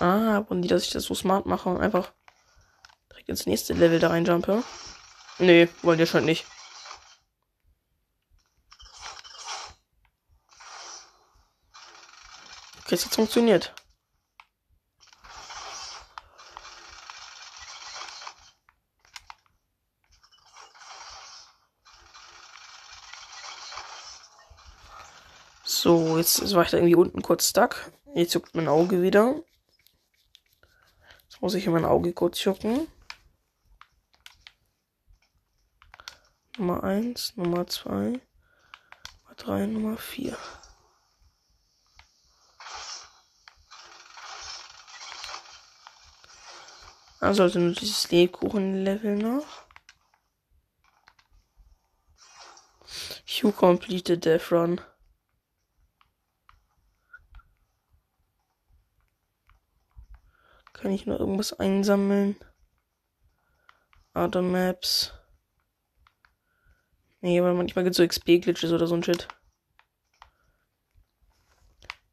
[0.00, 2.10] Ah, wollen die, dass ich das so smart mache und einfach
[3.10, 4.64] direkt ins nächste Level da reinjumpe?
[5.38, 6.46] Nee, wollen die schon nicht.
[12.84, 13.74] Okay, es hat funktioniert.
[26.24, 27.92] So, jetzt, jetzt war ich da irgendwie unten kurz stuck.
[28.14, 29.42] Jetzt juckt mein Auge wieder.
[31.24, 32.88] Jetzt muss ich in mein Auge kurz jucken.
[36.56, 40.38] Nummer 1, Nummer 2, Nummer 3, Nummer 4.
[47.20, 49.46] Also, also nur dieses Lebkuchen-Level noch.
[53.26, 54.80] You completed Death Run.
[60.84, 62.36] Kann ich noch irgendwas einsammeln?
[64.12, 65.14] Other Maps.
[67.22, 69.26] Nee, aber manchmal gibt es so XP-Glitches oder so ein Shit.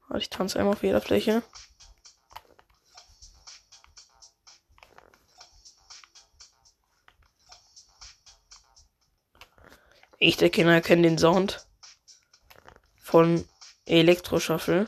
[0.08, 1.44] Warte, ich tanze einmal auf jeder Fläche.
[10.18, 11.68] Ich, der Kinder, erkenne den Sound
[13.02, 13.44] von
[13.84, 14.88] Elektroshuffle.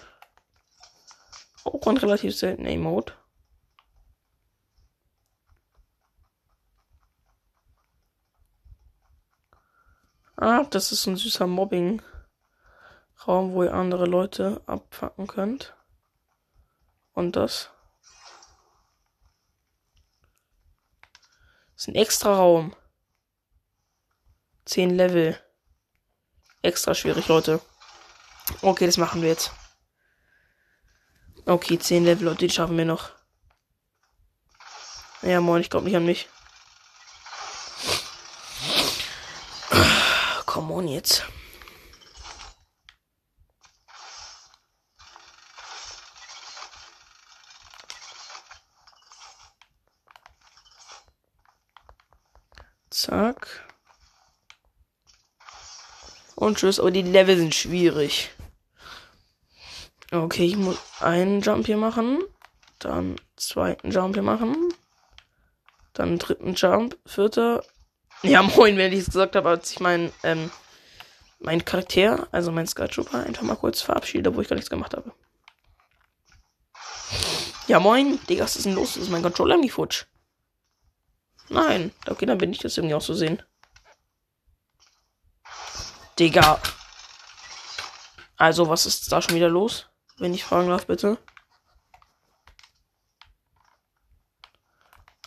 [1.66, 3.22] Auch ein relativ seltener Emote.
[10.36, 12.04] Ah, das ist ein süßer Mobbing-Raum,
[13.54, 15.76] wo ihr andere Leute abfacken könnt.
[17.14, 17.70] Und das.
[21.76, 22.76] das ist ein extra Raum.
[24.66, 25.40] Zehn Level.
[26.62, 27.62] Extra schwierig, Leute.
[28.62, 29.52] Okay, das machen wir jetzt.
[31.46, 33.12] Okay, zehn Level, Leute, die schaffen wir noch.
[35.22, 36.30] Ja, moin, ich glaube nicht an mich.
[40.64, 41.26] Come on jetzt.
[52.90, 53.68] Zack.
[56.36, 56.80] Und tschüss.
[56.80, 58.32] Aber die Level sind schwierig.
[60.14, 62.24] Okay, ich muss einen Jump hier machen.
[62.80, 64.74] Dann zweiten Jump hier machen.
[65.92, 66.98] Dann dritten Jump.
[67.06, 67.66] Vierter.
[68.24, 70.50] Ja, moin, wenn ich es gesagt habe, als ich mein, ähm,
[71.40, 74.94] mein Charakter, also mein Sky Trooper, einfach mal kurz verabschiede, wo ich gar nichts gemacht
[74.94, 75.12] habe.
[77.68, 78.96] Ja, moin, Digga, was ist denn los?
[78.96, 80.06] Ist mein Controller irgendwie futsch?
[81.50, 83.44] Nein, okay, dann bin ich das irgendwie auch so sehen.
[86.18, 86.62] Digga.
[88.38, 89.90] Also, was ist da schon wieder los?
[90.18, 91.18] Wenn ich fragen darf, bitte.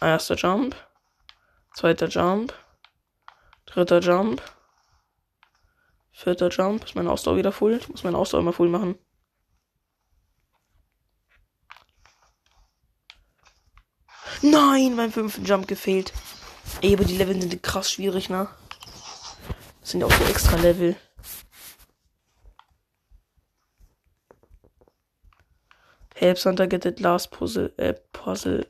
[0.00, 0.74] Erster Jump.
[1.74, 2.54] Zweiter Jump.
[3.66, 4.42] Dritter Jump.
[6.12, 6.84] Vierter Jump.
[6.84, 7.74] Ist meine Ausdauer wieder full?
[7.74, 8.98] Ich muss meine Ausdauer immer full machen.
[14.42, 16.12] Nein, beim fünften Jump gefehlt.
[16.80, 18.48] Ey, aber die Level sind krass schwierig, ne?
[19.80, 20.96] Das sind ja auch so extra Level.
[26.14, 28.66] Help Santa get it last puzzle, äh, Puzzle.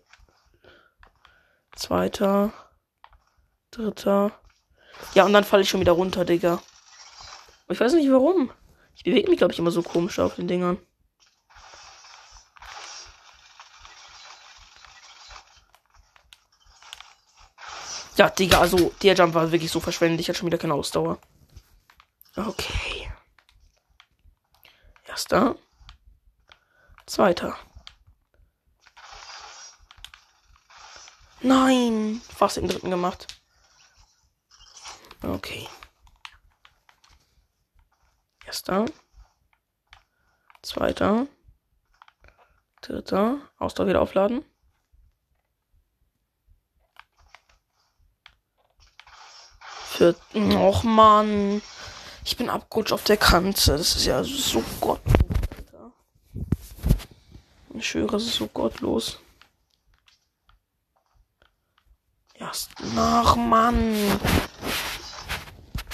[1.76, 2.52] Zweiter.
[3.70, 4.32] Dritter.
[5.14, 6.62] Ja, und dann falle ich schon wieder runter, Digga.
[7.68, 8.50] Ich weiß nicht warum.
[8.94, 10.78] Ich bewege mich, glaube ich, immer so komisch auf den Dingern.
[18.16, 20.20] Ja, Digga, also der Jump war wirklich so verschwendet.
[20.20, 21.18] Ich hatte schon wieder keine Ausdauer.
[22.34, 23.10] Okay.
[25.06, 25.56] Erster.
[27.06, 27.56] Zweiter.
[31.40, 33.35] Nein, fast den dritten gemacht.
[35.22, 35.68] Okay.
[38.46, 38.86] Erster.
[40.62, 41.26] Zweiter.
[42.80, 43.38] Dritter.
[43.58, 44.44] Ausdauer wieder aufladen.
[49.88, 50.56] Vierten.
[50.56, 51.62] Och man.
[52.24, 53.76] Ich bin abgerutscht auf der Kante.
[53.76, 55.16] Das ist ja so gottlos.
[57.74, 59.18] Ich schwöre, es ist so gottlos.
[62.34, 63.94] Erst nach Mann.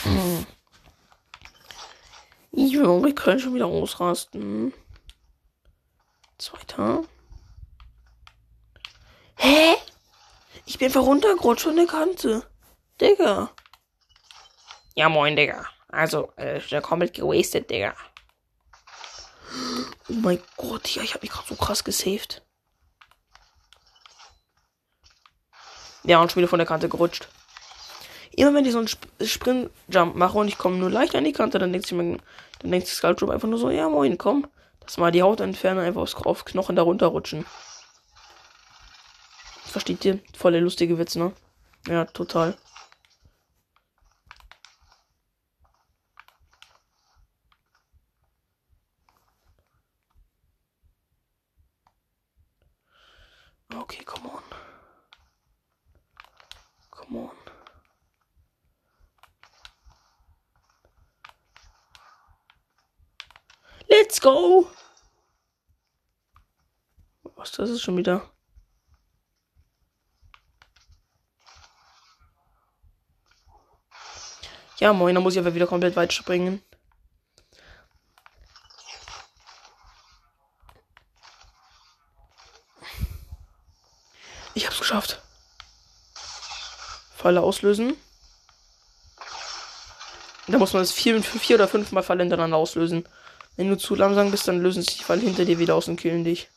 [0.02, 0.46] Hm.
[2.52, 4.74] Jo, wir können schon wieder ausrasten.
[6.38, 7.04] Zweiter.
[9.36, 9.76] Hä?
[10.66, 12.46] Ich bin einfach runtergerutscht von der Kante.
[13.00, 13.50] Digga.
[14.94, 15.66] Ja, moin, Digga.
[15.88, 17.94] Also, äh, der komplett gewastet, Digga.
[20.08, 22.42] Oh mein Gott, ja, ich habe mich gerade so krass gesaved.
[26.04, 27.28] Ja, und schon wieder von der Kante gerutscht.
[28.36, 31.32] Immer wenn ich so einen Sp Sprint-Jump mache und ich komme nur leicht an die
[31.32, 32.20] Kante, dann denkt sich mein,
[32.60, 34.46] dann denkt sich Skulltrop einfach nur so, ja moin, komm.
[34.80, 37.44] Das mal die Haut entfernen, einfach aufs, auf Knochen da runterrutschen.
[39.64, 40.18] Versteht ihr?
[40.36, 41.32] Voll der lustige Witz, ne?
[41.88, 42.56] Ja, total.
[53.74, 54.42] Okay, come on.
[56.90, 57.30] Come on.
[63.88, 64.68] Let's go!
[67.82, 68.22] Das schon wieder?
[74.78, 76.62] Ja, moin, da muss ich aber wieder komplett weit springen.
[84.54, 85.20] Ich hab's geschafft.
[87.16, 87.96] Falle auslösen.
[90.46, 93.08] Da muss man es vier, vier oder fünfmal Falle hintereinander auslösen.
[93.56, 95.96] Wenn du zu langsam bist, dann lösen sich die Falle hinter dir wieder aus und
[95.96, 96.48] killen dich.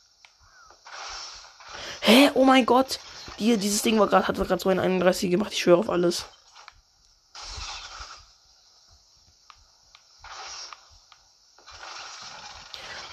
[2.05, 2.29] Hä?
[2.35, 2.99] Oh mein Gott!
[3.39, 5.51] Die, dieses Ding war grad, hat gerade so ein 31 gemacht.
[5.53, 6.25] Ich schwöre auf alles.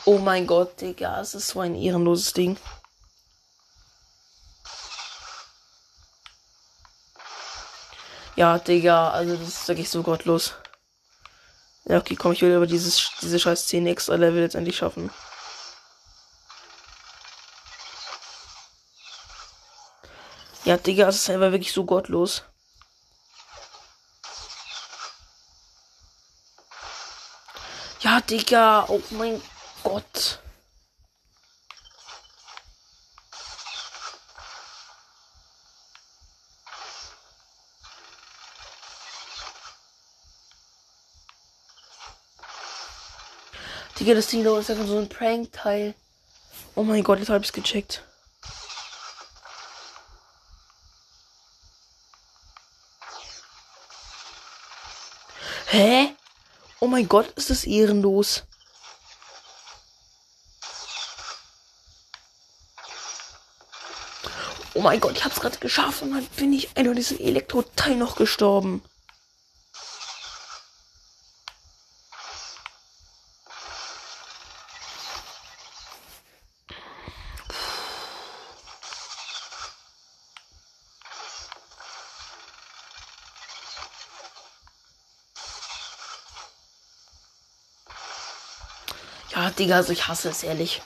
[0.04, 2.58] Oh mein Gott, Digga, es ist so ein ehrenloses Ding.
[8.36, 10.54] Ja, Digga, also das ist wirklich so gottlos.
[11.86, 15.10] Ja, okay, komm, ich will aber dieses, diese scheiß 10 extra Level jetzt endlich schaffen.
[20.72, 22.44] Ja, Digga, es ist einfach wirklich so gottlos.
[28.00, 29.42] Ja, Digga, oh mein
[29.84, 30.38] Gott.
[44.00, 45.92] Digga, das Ding da ist einfach so ein Prank-Teil.
[46.74, 48.02] Oh mein Gott, jetzt hab ich's gecheckt.
[55.72, 56.14] Hä?
[56.80, 58.42] Oh mein Gott, ist das ehrenlos.
[64.74, 68.16] Oh mein Gott, ich hab's gerade geschafft und dann bin ich einfach diesem Elektro-Teil noch
[68.16, 68.82] gestorben.
[89.34, 90.82] Ja, Digga, also ich hasse es ehrlich.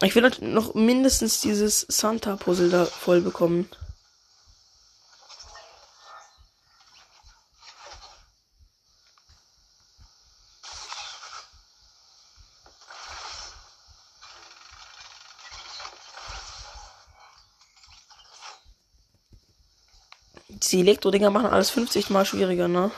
[0.00, 3.68] Ich will halt noch mindestens dieses Santa-Puzzle da voll bekommen.
[20.48, 22.90] Die Elektro-Dinger machen alles 50 mal schwieriger, ne?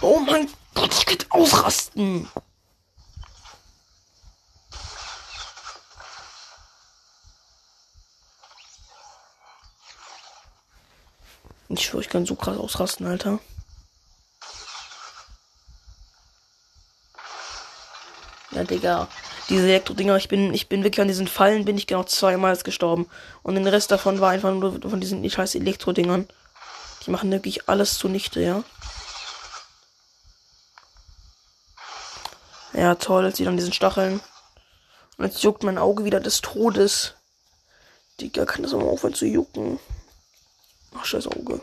[0.00, 1.26] Oh mein Gott, ich könnte
[1.98, 2.28] ausrasten.
[11.70, 13.38] Ich schwöre, ich kann so krass ausrasten, Alter.
[18.52, 19.08] Ja, Digga.
[19.50, 23.08] Diese Elektro-Dinger, ich bin, ich bin wirklich an diesen Fallen, bin ich genau zweimal gestorben.
[23.42, 26.28] Und den Rest davon war einfach nur von diesen scheiß Elektro-Dingern.
[27.06, 28.64] Die machen wirklich alles zunichte, ja.
[32.78, 34.20] Ja, toll, jetzt sieht an diesen Stacheln.
[35.16, 37.14] Und jetzt juckt mein Auge wieder des Todes.
[38.20, 39.80] Digga, kann das mal aufhören zu jucken?
[40.96, 41.60] Ach, scheiß Auge.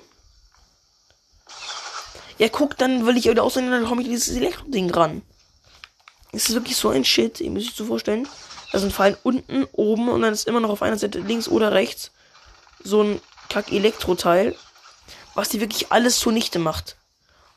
[2.38, 5.22] Ja, guck, dann will ich wieder aussehen, dann komme ich dieses Elektro-Ding ran.
[6.34, 8.28] Es ist wirklich so ein Shit, ihr müsst euch so vorstellen.
[8.74, 11.72] Da sind Fallen unten, oben und dann ist immer noch auf einer Seite links oder
[11.72, 12.12] rechts
[12.84, 14.54] so ein Kack-Elektro-Teil,
[15.34, 16.98] was die wirklich alles zunichte macht.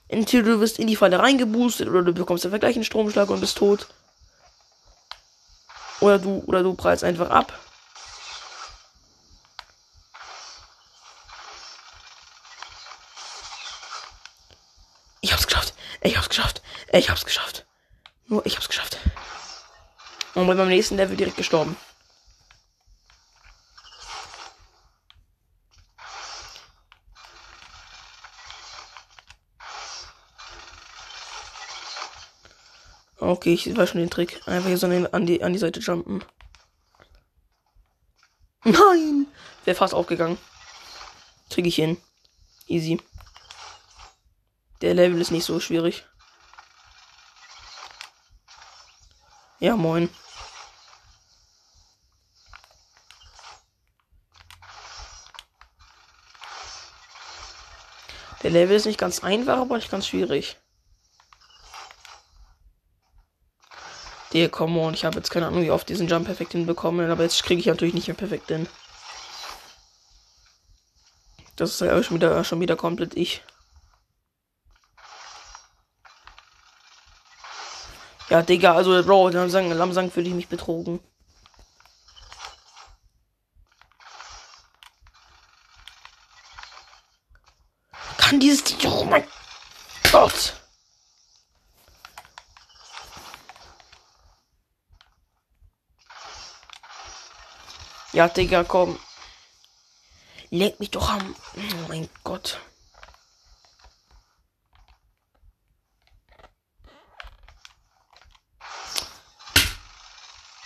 [0.08, 3.40] Entweder du wirst in die Falle reingeboostet oder du bekommst einfach gleich einen Stromschlag und
[3.40, 3.86] bist tot.
[6.00, 7.52] Oder du, oder du prallst einfach ab.
[15.20, 15.74] Ich hab's geschafft.
[16.00, 16.62] Ich hab's geschafft.
[16.92, 17.66] Ich hab's geschafft.
[18.28, 18.98] Nur, ich hab's geschafft.
[20.34, 21.76] Und bei meinem nächsten Level direkt gestorben.
[33.28, 34.40] Okay, ich weiß schon den Trick.
[34.48, 36.24] Einfach hier so an die, an die Seite jumpen.
[38.64, 39.26] Nein!
[39.66, 40.38] Wäre fast aufgegangen.
[41.50, 42.00] Krieg ich hin.
[42.68, 42.98] Easy.
[44.80, 46.06] Der Level ist nicht so schwierig.
[49.60, 50.08] Ja, moin.
[58.42, 60.56] Der Level ist nicht ganz einfach, aber nicht ganz schwierig.
[64.32, 67.22] Der, come on, ich habe jetzt keine Ahnung, wie oft diesen Jump perfekt hinbekommen, aber
[67.22, 68.68] jetzt kriege ich natürlich nicht mehr perfekt hin.
[71.56, 73.42] Das ist ja schon wieder, schon wieder komplett ich.
[78.28, 81.00] Ja, Digga, also, Bro, Lamsang, Lamsang fühle ich mich betrogen.
[88.18, 88.62] Kann dieses.
[88.84, 89.24] Oh mein
[90.12, 90.57] Gott!
[98.18, 98.98] Ja, Digga, komm.
[100.50, 101.36] Leg mich doch am.
[101.54, 102.58] Oh mein Gott.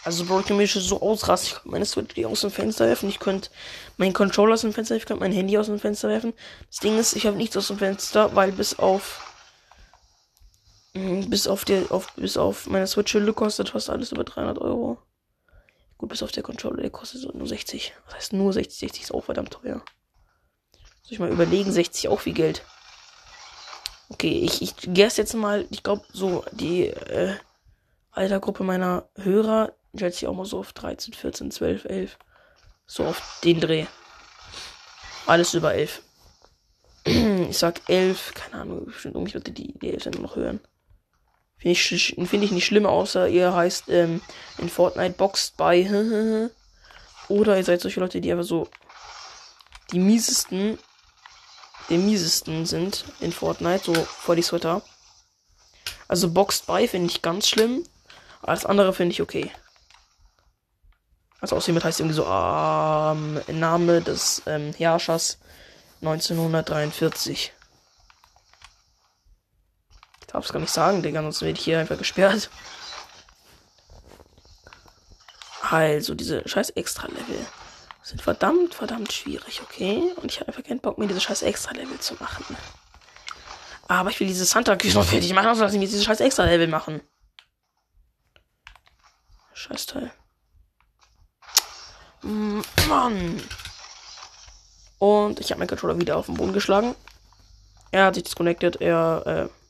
[0.03, 1.49] Also, Bro, ich kann mich so ausrasten.
[1.49, 3.11] Ich könnte meine Switch aus dem Fenster werfen.
[3.11, 3.51] Ich könnte
[3.99, 5.03] meinen Controller aus dem Fenster werfen.
[5.03, 6.33] Ich könnte mein Handy aus dem Fenster werfen.
[6.69, 9.27] Das Ding ist, ich habe nichts aus dem Fenster, weil bis auf.
[10.95, 14.97] Bis auf, der, auf, bis auf meine Switch-Hülle kostet fast alles über 300 Euro.
[16.03, 17.95] Gut, bis auf der Controller, der kostet so nur 60.
[18.07, 18.77] Das heißt nur 60.
[18.77, 19.85] 60 ist auch verdammt teuer.
[21.03, 22.65] Soll ich mal überlegen, 60 auch viel Geld.
[24.09, 27.37] Okay, ich, ich gehe jetzt mal, ich glaube, so die äh,
[28.11, 32.19] Altergruppe meiner Hörer schätze ich auch mal so auf 13, 14, 12, 11.
[32.85, 33.87] So auf den Dreh.
[35.27, 36.03] Alles über 11.
[37.05, 40.59] ich sag 11, keine Ahnung, bestimmt irgendwelche Leute, die die 11 noch hören.
[41.63, 44.21] Finde ich, find ich nicht schlimm, außer ihr heißt ähm,
[44.59, 45.89] in Fortnite Boxed by.
[47.29, 48.69] Oder ihr seid solche Leute, die einfach so
[49.93, 50.77] die miesesten,
[51.89, 54.83] die miesesten sind in Fortnite, so vor die Sweater.
[56.09, 57.85] Also Boxed by finde ich ganz schlimm.
[58.43, 59.53] Alles andere finde ich okay.
[61.41, 65.39] Also außerdem heißt irgendwie so ähm, Name des ähm, Herrschers
[66.01, 67.53] 1943.
[70.33, 72.49] Darf es gar nicht sagen, Digga, sonst werde ich hier einfach gesperrt.
[75.71, 77.47] Also, diese scheiß Extra-Level
[78.03, 80.13] sind verdammt, verdammt schwierig, okay?
[80.17, 82.45] Und ich habe einfach keinen Bock mehr, diese scheiß Extra-Level zu machen.
[83.89, 87.01] Aber ich will diese Santa-Küche noch fertig machen, also lass mich diese scheiß Extra-Level machen.
[89.55, 90.13] Scheiß Teil.
[92.23, 93.43] Mann.
[94.99, 96.95] Und ich habe meinen Controller wieder auf den Boden geschlagen.
[97.91, 98.81] Er hat sich disconnected.
[98.81, 99.62] Er, äh,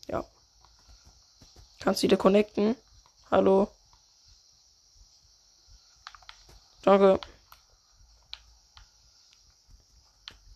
[1.83, 2.77] Kannst du wieder connecten?
[3.29, 3.69] Hallo?
[6.83, 7.21] Danke.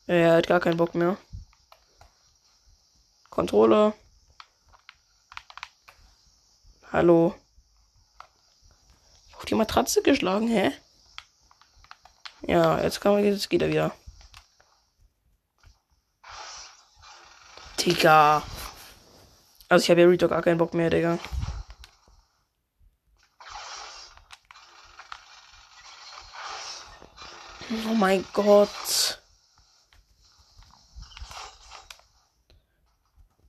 [0.07, 1.17] Er hat gar keinen Bock mehr.
[3.29, 3.93] Controller.
[6.93, 7.35] Hallo.
[9.33, 10.71] Auf die Matratze geschlagen, hä?
[12.43, 13.93] Ja, jetzt kann man, jetzt geht er wieder.
[17.81, 18.45] Digga.
[19.69, 21.19] Also ich habe ja Redo gar keinen Bock mehr, Digga.
[27.89, 29.21] Oh mein Gott.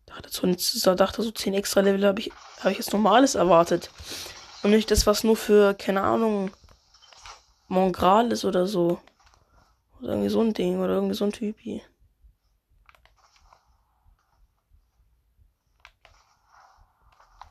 [0.08, 3.92] Dachte so, dachte so 10 extra Level habe ich, hab ich jetzt normales erwartet.
[4.64, 6.52] Und nicht das, was nur für, keine Ahnung,
[7.68, 9.00] Mongral ist oder so.
[10.00, 11.84] Oder irgendwie so ein Ding oder irgendwie so ein Typi.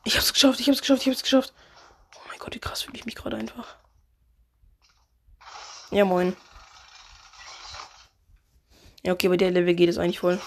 [0.07, 1.53] Ich hab's geschafft, ich hab's geschafft, ich hab's geschafft.
[2.15, 3.75] Oh mein Gott, wie krass fühle ich mich gerade einfach.
[5.91, 6.33] Ja, moin.
[9.03, 10.39] Ja, okay, bei der Level geht es eigentlich voll.